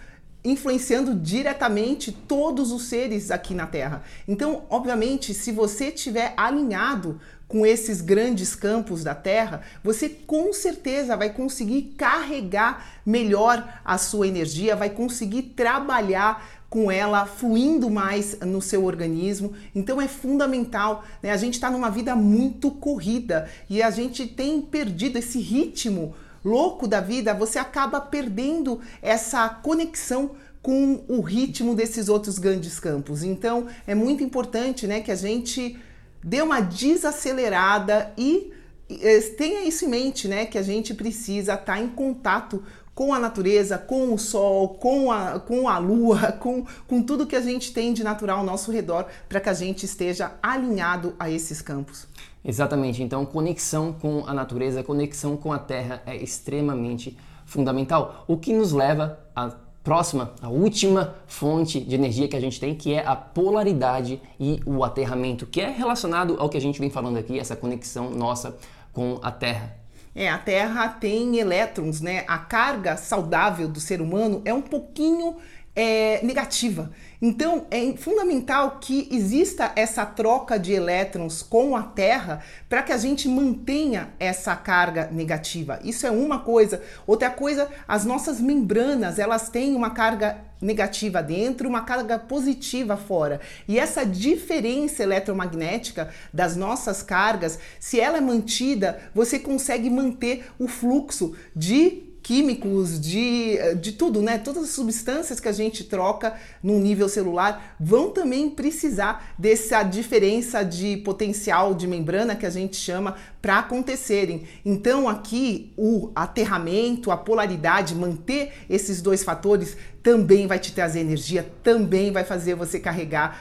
influenciando 0.43 1.15
diretamente 1.15 2.11
todos 2.13 2.73
os 2.73 2.85
seres 2.85 3.31
aqui 3.31 3.55
na 3.55 3.67
Terra. 3.67 4.03
Então, 4.27 4.65
obviamente, 4.71 5.35
se 5.35 5.53
você 5.53 5.87
estiver 5.87 6.33
alinhado 6.37 7.21
com 7.51 7.67
esses 7.67 8.01
grandes 8.01 8.55
campos 8.55 9.03
da 9.03 9.13
Terra, 9.13 9.63
você 9.83 10.09
com 10.09 10.53
certeza 10.53 11.17
vai 11.17 11.31
conseguir 11.31 11.95
carregar 11.99 13.01
melhor 13.05 13.81
a 13.85 13.99
sua 13.99 14.29
energia, 14.29 14.77
vai 14.77 14.89
conseguir 14.89 15.43
trabalhar 15.43 16.49
com 16.71 16.93
ela 16.93 17.27
fluindo 17.27 17.91
mais 17.91 18.39
no 18.39 18.63
seu 18.63 18.85
organismo. 18.85 19.53
Então 19.75 20.01
é 20.01 20.07
fundamental, 20.07 21.05
né? 21.21 21.33
A 21.33 21.37
gente 21.37 21.55
está 21.55 21.69
numa 21.69 21.91
vida 21.91 22.15
muito 22.15 22.71
corrida 22.71 23.49
e 23.69 23.83
a 23.83 23.91
gente 23.91 24.29
tem 24.29 24.63
perdido 24.63 25.19
esse 25.19 25.41
ritmo 25.41 26.15
louco 26.45 26.87
da 26.87 27.01
vida, 27.01 27.35
você 27.35 27.59
acaba 27.59 28.01
perdendo 28.01 28.81
essa 29.03 29.49
conexão 29.49 30.37
com 30.63 31.05
o 31.09 31.21
ritmo 31.21 31.75
desses 31.75 32.09
outros 32.09 32.39
grandes 32.39 32.79
campos. 32.79 33.25
Então 33.25 33.67
é 33.89 33.95
muito 33.95 34.23
importante, 34.23 34.87
né, 34.87 35.01
que 35.01 35.11
a 35.11 35.17
gente 35.17 35.77
dê 36.23 36.43
uma 36.43 36.61
desacelerada 36.61 38.13
e 38.17 38.53
eh, 38.91 39.21
tenha 39.37 39.65
isso 39.65 39.85
em 39.85 39.89
mente, 39.89 40.29
né, 40.29 40.47
que 40.47 40.59
a 40.59 40.63
gente 40.63 40.95
precisa 40.95 41.55
estar 41.55 41.77
tá 41.77 41.81
em 41.81 41.89
contato 41.89 42.63
com 42.95 43.15
a 43.15 43.19
natureza, 43.19 43.79
com 43.79 44.13
o 44.13 44.19
sol, 44.19 44.71
com 44.75 45.11
a, 45.11 45.41
com 45.41 45.69
a 45.69 45.79
lua, 45.79 46.33
com, 46.39 46.67
com 46.87 47.03
tudo 47.03 47.27
que 47.27 47.37
a 47.37 47.41
gente 47.41 47.73
tem 47.73 47.93
de 47.93 48.05
natural 48.05 48.41
ao 48.41 48.45
nosso 48.45 48.71
redor, 48.71 49.07
para 49.29 49.41
que 49.41 49.49
a 49.49 49.55
gente 49.55 49.85
esteja 49.85 50.33
alinhado 50.43 51.15
a 51.19 51.31
esses 51.31 51.63
campos. 51.63 52.07
Exatamente, 52.45 53.03
então 53.03 53.25
conexão 53.25 53.93
com 53.93 54.27
a 54.27 54.35
natureza, 54.35 54.83
conexão 54.83 55.37
com 55.37 55.53
a 55.53 55.59
terra 55.59 56.03
é 56.07 56.17
extremamente 56.17 57.17
fundamental, 57.45 58.25
o 58.27 58.37
que 58.37 58.53
nos 58.53 58.73
leva 58.73 59.19
à 59.35 59.51
próxima, 59.83 60.35
a 60.43 60.49
última 60.49 61.15
fonte 61.27 61.81
de 61.81 61.95
energia 61.95 62.29
que 62.29 62.37
a 62.37 62.41
gente 62.41 62.61
tem, 62.61 62.75
que 62.75 62.93
é 62.93 63.05
a 63.05 63.17
polaridade 63.17 64.21
e 64.39 64.61
o 64.67 64.85
aterramento, 64.85 65.47
que 65.47 65.61
é 65.61 65.71
relacionado 65.71 66.37
ao 66.39 66.49
que 66.49 66.57
a 66.57 66.61
gente 66.61 66.79
vem 66.79 66.91
falando 66.91 67.19
aqui, 67.19 67.39
essa 67.39 67.57
conexão 67.57 68.11
nossa 68.11 68.57
com 68.93 69.19
a 69.23 69.31
terra. 69.31 69.81
É, 70.15 70.29
a 70.29 70.39
Terra 70.39 70.89
tem 70.89 71.39
elétrons, 71.39 72.01
né? 72.01 72.25
A 72.27 72.37
carga 72.39 72.97
saudável 72.97 73.69
do 73.69 73.79
ser 73.79 74.01
humano 74.01 74.43
é 74.45 74.53
um 74.53 74.61
pouquinho 74.61 75.37
é, 75.75 76.21
negativa. 76.25 76.91
Então 77.23 77.67
é 77.71 77.93
fundamental 77.97 78.79
que 78.81 79.07
exista 79.11 79.73
essa 79.77 80.07
troca 80.07 80.59
de 80.59 80.73
elétrons 80.73 81.43
com 81.43 81.77
a 81.77 81.83
Terra 81.83 82.43
para 82.67 82.83
que 82.83 82.93
a 82.93 82.97
gente 82.97 83.29
mantenha 83.29 84.11
essa 84.19 84.57
carga 84.57 85.11
negativa. 85.13 85.79
Isso 85.85 86.07
é 86.07 86.11
uma 86.11 86.39
coisa. 86.39 86.83
Outra 87.07 87.29
coisa, 87.29 87.69
as 87.87 88.07
nossas 88.07 88.41
membranas 88.41 89.19
elas 89.19 89.51
têm 89.51 89.75
uma 89.75 89.91
carga 89.91 90.39
negativa 90.63 91.23
dentro, 91.23 91.69
uma 91.69 91.83
carga 91.83 92.19
positiva 92.19 92.97
fora. 92.97 93.41
E 93.69 93.79
essa 93.79 94.05
diferença 94.05 95.03
eletromagnética 95.03 96.11
das 96.33 96.57
nossas 96.57 97.03
cargas, 97.03 97.59
se 97.79 98.01
ela 98.01 98.19
é 98.19 98.21
mantida, 98.21 98.99
você 99.15 99.39
consegue 99.39 99.91
manter 99.91 100.47
o 100.59 100.69
fluxo 100.69 101.35
de 101.55 102.10
químicos, 102.31 103.01
de, 103.01 103.59
de 103.81 103.91
tudo, 103.91 104.23
né? 104.23 104.39
Todas 104.39 104.63
as 104.63 104.71
substâncias 104.71 105.41
que 105.41 105.49
a 105.49 105.53
gente 105.53 105.83
troca 105.83 106.35
no 106.63 106.79
nível 106.79 107.09
celular 107.09 107.75
vão 107.81 108.11
também 108.11 108.49
precisar 108.49 109.35
dessa 109.37 109.83
diferença 109.83 110.63
de 110.63 110.99
potencial 110.99 111.75
de 111.75 111.89
membrana 111.89 112.37
que 112.37 112.47
a 112.47 112.51
gente 112.51 112.77
chama 112.77 113.17
para 113.43 113.59
acontecerem. 113.59 114.45
Então, 114.65 115.09
aqui 115.09 115.73
o 115.77 116.13
aterramento, 116.15 117.11
a 117.11 117.17
polaridade, 117.17 117.97
manter 117.97 118.53
esses 118.71 119.03
dois 119.03 119.25
fatores 119.25 119.77
também 120.01 120.47
vai 120.47 120.61
te 120.61 120.73
trazer 120.73 121.01
energia, 121.01 121.51
também 121.65 122.13
vai 122.13 122.23
fazer 122.23 122.55
você 122.55 122.79
carregar 122.79 123.41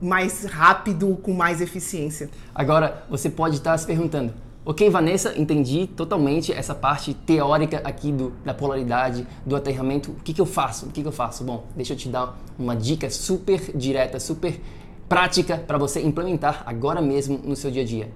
mais 0.00 0.44
rápido, 0.44 1.14
com 1.22 1.34
mais 1.34 1.60
eficiência. 1.60 2.30
Agora, 2.54 3.04
você 3.10 3.28
pode 3.28 3.56
estar 3.56 3.76
se 3.76 3.86
perguntando 3.86 4.32
Ok, 4.70 4.88
Vanessa, 4.88 5.36
entendi 5.36 5.88
totalmente 5.88 6.52
essa 6.52 6.76
parte 6.76 7.12
teórica 7.12 7.78
aqui 7.82 8.12
do, 8.12 8.30
da 8.44 8.54
polaridade, 8.54 9.26
do 9.44 9.56
aterramento. 9.56 10.12
O 10.12 10.22
que, 10.22 10.32
que 10.32 10.40
eu 10.40 10.46
faço? 10.46 10.86
O 10.86 10.90
que, 10.90 11.02
que 11.02 11.08
eu 11.08 11.12
faço? 11.12 11.42
Bom, 11.42 11.64
deixa 11.74 11.92
eu 11.92 11.96
te 11.96 12.08
dar 12.08 12.38
uma 12.56 12.76
dica 12.76 13.10
super 13.10 13.76
direta, 13.76 14.20
super 14.20 14.60
prática 15.08 15.56
para 15.58 15.76
você 15.76 16.00
implementar 16.00 16.62
agora 16.64 17.02
mesmo 17.02 17.36
no 17.38 17.56
seu 17.56 17.68
dia 17.68 17.82
a 17.82 17.84
dia. 17.84 18.12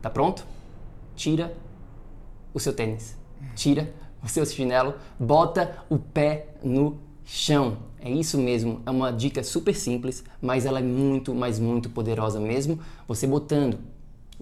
Tá 0.00 0.08
pronto? 0.08 0.46
Tira 1.16 1.52
o 2.54 2.60
seu 2.60 2.72
tênis, 2.72 3.18
tira 3.56 3.92
o 4.22 4.28
seu 4.28 4.46
chinelo, 4.46 4.94
bota 5.18 5.78
o 5.90 5.98
pé 5.98 6.54
no 6.62 7.00
chão. 7.24 7.78
É 8.00 8.08
isso 8.08 8.38
mesmo, 8.38 8.80
é 8.86 8.90
uma 8.92 9.10
dica 9.10 9.42
super 9.42 9.74
simples, 9.74 10.22
mas 10.40 10.64
ela 10.64 10.78
é 10.78 10.82
muito, 10.82 11.34
mas 11.34 11.58
muito 11.58 11.90
poderosa 11.90 12.38
mesmo. 12.38 12.78
Você 13.08 13.26
botando 13.26 13.80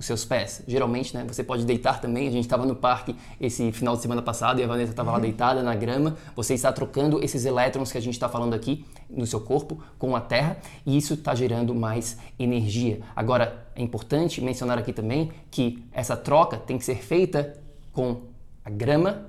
os 0.00 0.07
seus 0.07 0.25
pés. 0.25 0.62
Geralmente, 0.66 1.14
né, 1.14 1.25
você 1.28 1.45
pode 1.45 1.66
deitar 1.66 2.00
também. 2.00 2.26
A 2.26 2.30
gente 2.30 2.45
estava 2.45 2.64
no 2.64 2.75
parque 2.75 3.14
esse 3.38 3.71
final 3.71 3.95
de 3.95 4.02
semana 4.02 4.23
passado 4.23 4.59
e 4.59 4.64
a 4.64 4.66
Vanessa 4.66 4.92
estava 4.92 5.11
uhum. 5.11 5.16
lá 5.16 5.21
deitada 5.21 5.62
na 5.62 5.75
grama. 5.75 6.16
Você 6.35 6.54
está 6.54 6.73
trocando 6.73 7.23
esses 7.23 7.45
elétrons 7.45 7.92
que 7.92 7.99
a 7.99 8.00
gente 8.00 8.14
está 8.14 8.26
falando 8.26 8.54
aqui 8.54 8.87
no 9.11 9.26
seu 9.26 9.42
corpo 9.42 9.78
com 9.99 10.16
a 10.16 10.21
Terra 10.21 10.56
e 10.86 10.97
isso 10.97 11.13
está 11.13 11.34
gerando 11.34 11.75
mais 11.75 12.17
energia. 12.39 13.00
Agora, 13.15 13.69
é 13.76 13.82
importante 13.82 14.41
mencionar 14.41 14.78
aqui 14.78 14.93
também 14.93 15.30
que 15.50 15.84
essa 15.93 16.17
troca 16.17 16.56
tem 16.56 16.78
que 16.78 16.84
ser 16.84 16.97
feita 16.97 17.58
com 17.93 18.23
a 18.65 18.71
grama, 18.71 19.26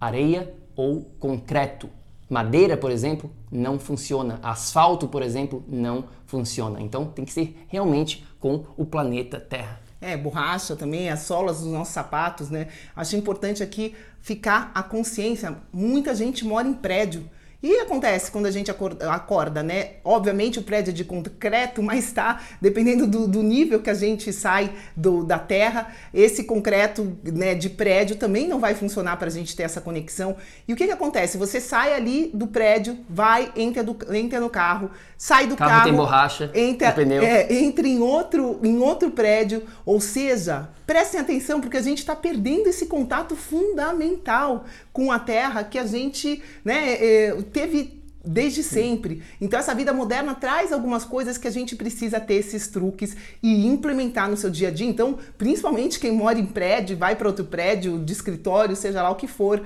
areia 0.00 0.54
ou 0.76 1.02
concreto. 1.18 1.90
Madeira, 2.30 2.76
por 2.76 2.92
exemplo, 2.92 3.28
não 3.50 3.76
funciona. 3.76 4.38
Asfalto, 4.40 5.08
por 5.08 5.22
exemplo, 5.22 5.64
não 5.66 6.04
funciona. 6.26 6.80
Então 6.80 7.06
tem 7.06 7.24
que 7.24 7.32
ser 7.32 7.64
realmente 7.66 8.24
com 8.38 8.64
o 8.76 8.84
planeta 8.84 9.40
Terra. 9.40 9.85
É, 10.06 10.16
borracha 10.16 10.76
também, 10.76 11.08
as 11.08 11.20
solas 11.20 11.60
dos 11.60 11.72
nossos 11.72 11.92
sapatos, 11.92 12.50
né? 12.50 12.68
Acho 12.94 13.16
importante 13.16 13.62
aqui 13.62 13.94
ficar 14.20 14.70
a 14.74 14.82
consciência. 14.82 15.56
Muita 15.72 16.14
gente 16.14 16.44
mora 16.44 16.66
em 16.66 16.74
prédio 16.74 17.28
e 17.62 17.80
acontece 17.80 18.30
quando 18.30 18.46
a 18.46 18.50
gente 18.50 18.70
acorda, 18.70 19.62
né? 19.62 19.94
Obviamente 20.04 20.58
o 20.58 20.62
prédio 20.62 20.90
é 20.90 20.94
de 20.94 21.04
concreto, 21.04 21.82
mas 21.82 22.12
tá, 22.12 22.40
dependendo 22.60 23.06
do, 23.06 23.26
do 23.26 23.42
nível 23.42 23.80
que 23.80 23.90
a 23.90 23.94
gente 23.94 24.32
sai 24.32 24.72
do, 24.94 25.24
da 25.24 25.38
terra, 25.38 25.92
esse 26.12 26.44
concreto 26.44 27.16
né, 27.24 27.54
de 27.54 27.70
prédio 27.70 28.16
também 28.16 28.46
não 28.46 28.60
vai 28.60 28.74
funcionar 28.74 29.16
para 29.16 29.28
a 29.28 29.30
gente 29.30 29.56
ter 29.56 29.62
essa 29.62 29.80
conexão. 29.80 30.36
E 30.68 30.72
o 30.72 30.76
que, 30.76 30.86
que 30.86 30.92
acontece? 30.92 31.38
Você 31.38 31.60
sai 31.60 31.94
ali 31.94 32.30
do 32.32 32.46
prédio, 32.46 32.98
vai, 33.08 33.50
entra, 33.56 33.82
do, 33.82 33.96
entra 34.14 34.38
no 34.38 34.50
carro, 34.50 34.90
sai 35.16 35.46
do 35.46 35.56
carro. 35.56 35.70
carro 35.70 35.84
tem 35.84 35.94
borracha, 35.94 36.50
entra, 36.54 36.92
pneu. 36.92 37.22
É, 37.22 37.52
entra 37.52 37.86
em 37.88 38.00
outro, 38.00 38.60
em 38.62 38.78
outro 38.78 39.10
prédio, 39.10 39.62
ou 39.84 40.00
seja, 40.00 40.68
prestem 40.86 41.20
atenção, 41.20 41.60
porque 41.60 41.76
a 41.76 41.82
gente 41.82 41.98
está 41.98 42.14
perdendo 42.14 42.68
esse 42.68 42.86
contato 42.86 43.34
fundamental 43.34 44.64
com 44.92 45.10
a 45.10 45.18
terra 45.18 45.64
que 45.64 45.78
a 45.78 45.86
gente 45.86 46.42
né, 46.64 46.94
é, 46.94 47.36
teve 47.52 48.02
desde 48.26 48.62
sempre. 48.62 49.22
Então 49.40 49.58
essa 49.58 49.74
vida 49.74 49.92
moderna 49.92 50.34
traz 50.34 50.72
algumas 50.72 51.04
coisas 51.04 51.38
que 51.38 51.46
a 51.46 51.50
gente 51.50 51.76
precisa 51.76 52.18
ter 52.18 52.34
esses 52.34 52.66
truques 52.66 53.16
e 53.42 53.66
implementar 53.66 54.28
no 54.28 54.36
seu 54.36 54.50
dia 54.50 54.68
a 54.68 54.70
dia. 54.70 54.88
Então, 54.88 55.18
principalmente 55.38 56.00
quem 56.00 56.12
mora 56.12 56.38
em 56.38 56.46
prédio, 56.46 56.96
vai 56.96 57.14
para 57.14 57.28
outro 57.28 57.44
prédio, 57.44 57.98
de 58.04 58.12
escritório, 58.12 58.74
seja 58.74 59.02
lá 59.02 59.10
o 59.10 59.16
que 59.16 59.28
for, 59.28 59.62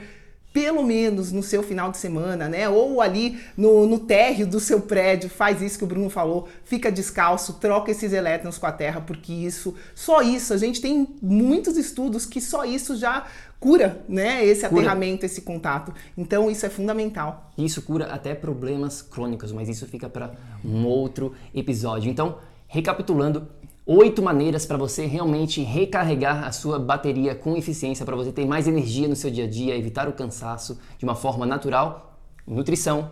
pelo 0.52 0.82
menos 0.82 1.30
no 1.30 1.42
seu 1.42 1.62
final 1.62 1.90
de 1.90 1.98
semana, 1.98 2.48
né? 2.48 2.68
Ou 2.68 3.00
ali 3.00 3.40
no, 3.56 3.86
no 3.86 3.98
térreo 4.00 4.46
do 4.46 4.58
seu 4.58 4.80
prédio, 4.80 5.30
faz 5.30 5.62
isso 5.62 5.78
que 5.78 5.84
o 5.84 5.86
Bruno 5.86 6.10
falou, 6.10 6.48
fica 6.64 6.90
descalço, 6.90 7.54
troca 7.54 7.90
esses 7.90 8.12
elétrons 8.12 8.58
com 8.58 8.66
a 8.66 8.72
terra, 8.72 9.00
porque 9.00 9.32
isso, 9.32 9.74
só 9.94 10.22
isso, 10.22 10.52
a 10.52 10.56
gente 10.56 10.80
tem 10.80 11.06
muitos 11.22 11.76
estudos 11.76 12.26
que 12.26 12.40
só 12.40 12.64
isso 12.64 12.96
já 12.96 13.26
cura, 13.60 14.02
né? 14.08 14.44
Esse 14.44 14.68
cura. 14.68 14.80
aterramento, 14.80 15.24
esse 15.24 15.42
contato. 15.42 15.94
Então 16.16 16.50
isso 16.50 16.66
é 16.66 16.70
fundamental. 16.70 17.52
Isso 17.56 17.82
cura 17.82 18.06
até 18.06 18.34
problemas 18.34 19.02
crônicos, 19.02 19.52
mas 19.52 19.68
isso 19.68 19.86
fica 19.86 20.08
para 20.08 20.32
um 20.64 20.84
outro 20.86 21.34
episódio. 21.54 22.10
Então, 22.10 22.38
recapitulando, 22.66 23.46
oito 23.92 24.22
maneiras 24.22 24.64
para 24.64 24.76
você 24.76 25.05
realmente 25.05 25.62
recarregar 25.62 26.44
a 26.44 26.53
sua 26.53 26.79
bateria 26.79 27.35
com 27.35 27.57
eficiência, 27.57 28.07
para 28.07 28.14
você 28.14 28.31
ter 28.31 28.46
mais 28.46 28.68
energia 28.68 29.09
no 29.09 29.16
seu 29.16 29.33
dia 29.33 29.44
a 29.44 29.48
dia, 29.48 29.76
evitar 29.76 30.09
o 30.09 30.12
cansaço 30.12 30.79
de 30.96 31.05
uma 31.05 31.16
forma 31.16 31.44
natural: 31.44 32.16
nutrição, 32.46 33.11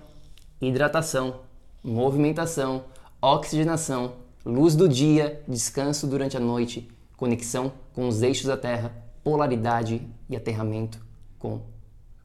hidratação, 0.61 1.41
movimentação, 1.83 2.85
oxigenação, 3.21 4.15
luz 4.47 4.77
do 4.77 4.89
dia, 4.89 5.43
descanso 5.49 6.07
durante 6.07 6.37
a 6.37 6.41
noite, 6.41 6.89
conexão 7.17 7.73
com 7.93 8.07
os 8.07 8.23
eixos 8.23 8.47
da 8.47 8.57
Terra, 8.57 8.95
polaridade 9.25 10.01
e 10.31 10.37
aterramento 10.37 11.05
com 11.41 11.61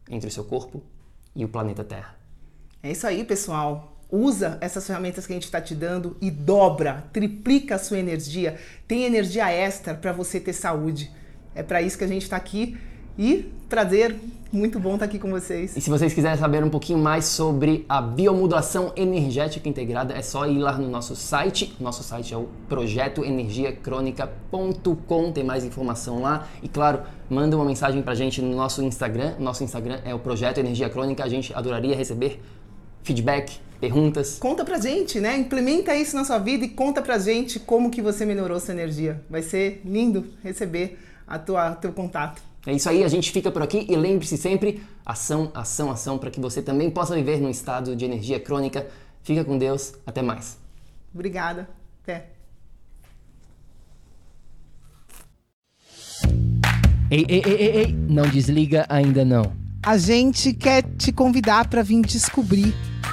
entre 0.08 0.28
o 0.28 0.32
seu 0.32 0.44
corpo 0.44 0.84
e 1.36 1.44
o 1.44 1.50
planeta 1.50 1.84
Terra. 1.84 2.16
É 2.84 2.92
isso 2.92 3.08
aí, 3.08 3.24
pessoal 3.24 3.93
usa 4.14 4.60
essas 4.62 4.86
ferramentas 4.86 5.26
que 5.26 5.34
a 5.34 5.36
gente 5.36 5.46
está 5.46 5.60
te 5.60 5.74
dando 5.74 6.16
e 6.22 6.30
dobra, 6.30 7.06
triplica 7.12 7.74
a 7.76 7.80
sua 7.80 7.98
energia, 7.98 8.58
tem 8.88 9.06
energia 9.06 9.52
extra 9.52 9.96
para 9.96 10.12
você 10.12 10.40
ter 10.40 10.54
saúde. 10.54 11.10
É 11.56 11.64
para 11.64 11.82
isso 11.82 11.98
que 11.98 12.04
a 12.04 12.08
gente 12.08 12.22
está 12.22 12.36
aqui 12.36 12.78
E 13.18 13.52
prazer, 13.70 14.16
muito 14.52 14.80
bom 14.80 14.96
estar 14.96 15.06
aqui 15.06 15.20
com 15.20 15.30
vocês. 15.30 15.78
E 15.78 15.82
se 15.82 15.88
vocês 15.88 16.16
quiserem 16.16 16.36
saber 16.36 16.64
um 16.64 16.70
pouquinho 16.70 16.98
mais 16.98 17.26
sobre 17.26 17.86
a 17.88 18.02
biomodulação 18.02 18.92
energética 18.96 19.70
integrada, 19.70 20.16
é 20.16 20.24
só 20.24 20.48
ir 20.48 20.58
lá 20.58 20.76
no 20.78 20.90
nosso 20.90 21.16
site. 21.16 21.76
Nosso 21.80 22.02
site 22.02 22.34
é 22.34 22.38
o 22.38 22.50
projetoenergiacronica.com, 22.68 25.32
tem 25.32 25.44
mais 25.44 25.64
informação 25.64 26.24
lá. 26.24 26.48
E 26.64 26.68
claro, 26.68 27.02
manda 27.30 27.56
uma 27.56 27.66
mensagem 27.66 28.02
pra 28.02 28.16
gente 28.16 28.42
no 28.42 28.56
nosso 28.56 28.84
Instagram. 28.84 29.36
Nosso 29.38 29.64
Instagram 29.64 30.00
é 30.04 30.16
o 30.16 30.20
Projeto 30.20 30.58
Energia 30.58 30.90
Crônica. 30.90 31.24
A 31.24 31.30
gente 31.30 31.54
adoraria 31.54 31.96
receber 31.96 32.42
feedback, 33.04 33.60
perguntas. 33.80 34.38
Conta 34.40 34.64
pra 34.64 34.80
gente, 34.80 35.20
né? 35.20 35.38
Implementa 35.38 35.94
isso 35.96 36.16
na 36.16 36.24
sua 36.24 36.40
vida 36.40 36.66
e 36.66 36.70
conta 36.70 37.02
pra 37.02 37.20
gente 37.20 37.60
como 37.60 37.92
que 37.92 38.02
você 38.02 38.26
melhorou 38.26 38.60
sua 38.60 38.74
energia. 38.74 39.22
Vai 39.30 39.42
ser 39.42 39.82
lindo 39.86 40.26
receber 40.42 40.98
a 41.28 41.38
tua 41.38 41.76
teu 41.76 41.92
contato. 41.92 42.42
É 42.66 42.72
isso 42.72 42.88
aí, 42.88 43.04
a 43.04 43.10
gente 43.10 43.30
fica 43.30 43.52
por 43.52 43.62
aqui 43.62 43.86
e 43.90 43.96
lembre-se 43.96 44.38
sempre, 44.38 44.82
ação, 45.06 45.52
ação, 45.54 45.92
ação, 45.92 46.18
para 46.18 46.32
que 46.32 46.40
você 46.40 46.62
também 46.62 46.90
possa 46.90 47.14
viver 47.14 47.42
num 47.42 47.50
estado 47.50 47.94
de 47.94 48.06
energia 48.06 48.40
crônica. 48.40 48.88
Fica 49.22 49.44
com 49.44 49.58
Deus, 49.58 49.96
até 50.06 50.22
mais. 50.22 50.58
Obrigada. 51.14 51.68
Até. 52.02 52.28
Ei, 57.12 57.26
ei, 57.28 57.44
ei, 57.46 57.54
ei, 57.54 57.78
ei, 57.82 57.94
não 57.94 58.28
desliga 58.30 58.86
ainda 58.88 59.26
não. 59.26 59.54
A 59.86 59.98
gente 59.98 60.54
quer 60.54 60.84
te 60.98 61.12
convidar 61.12 61.68
para 61.68 61.84
vir 61.84 62.02
descobrir 62.02 62.74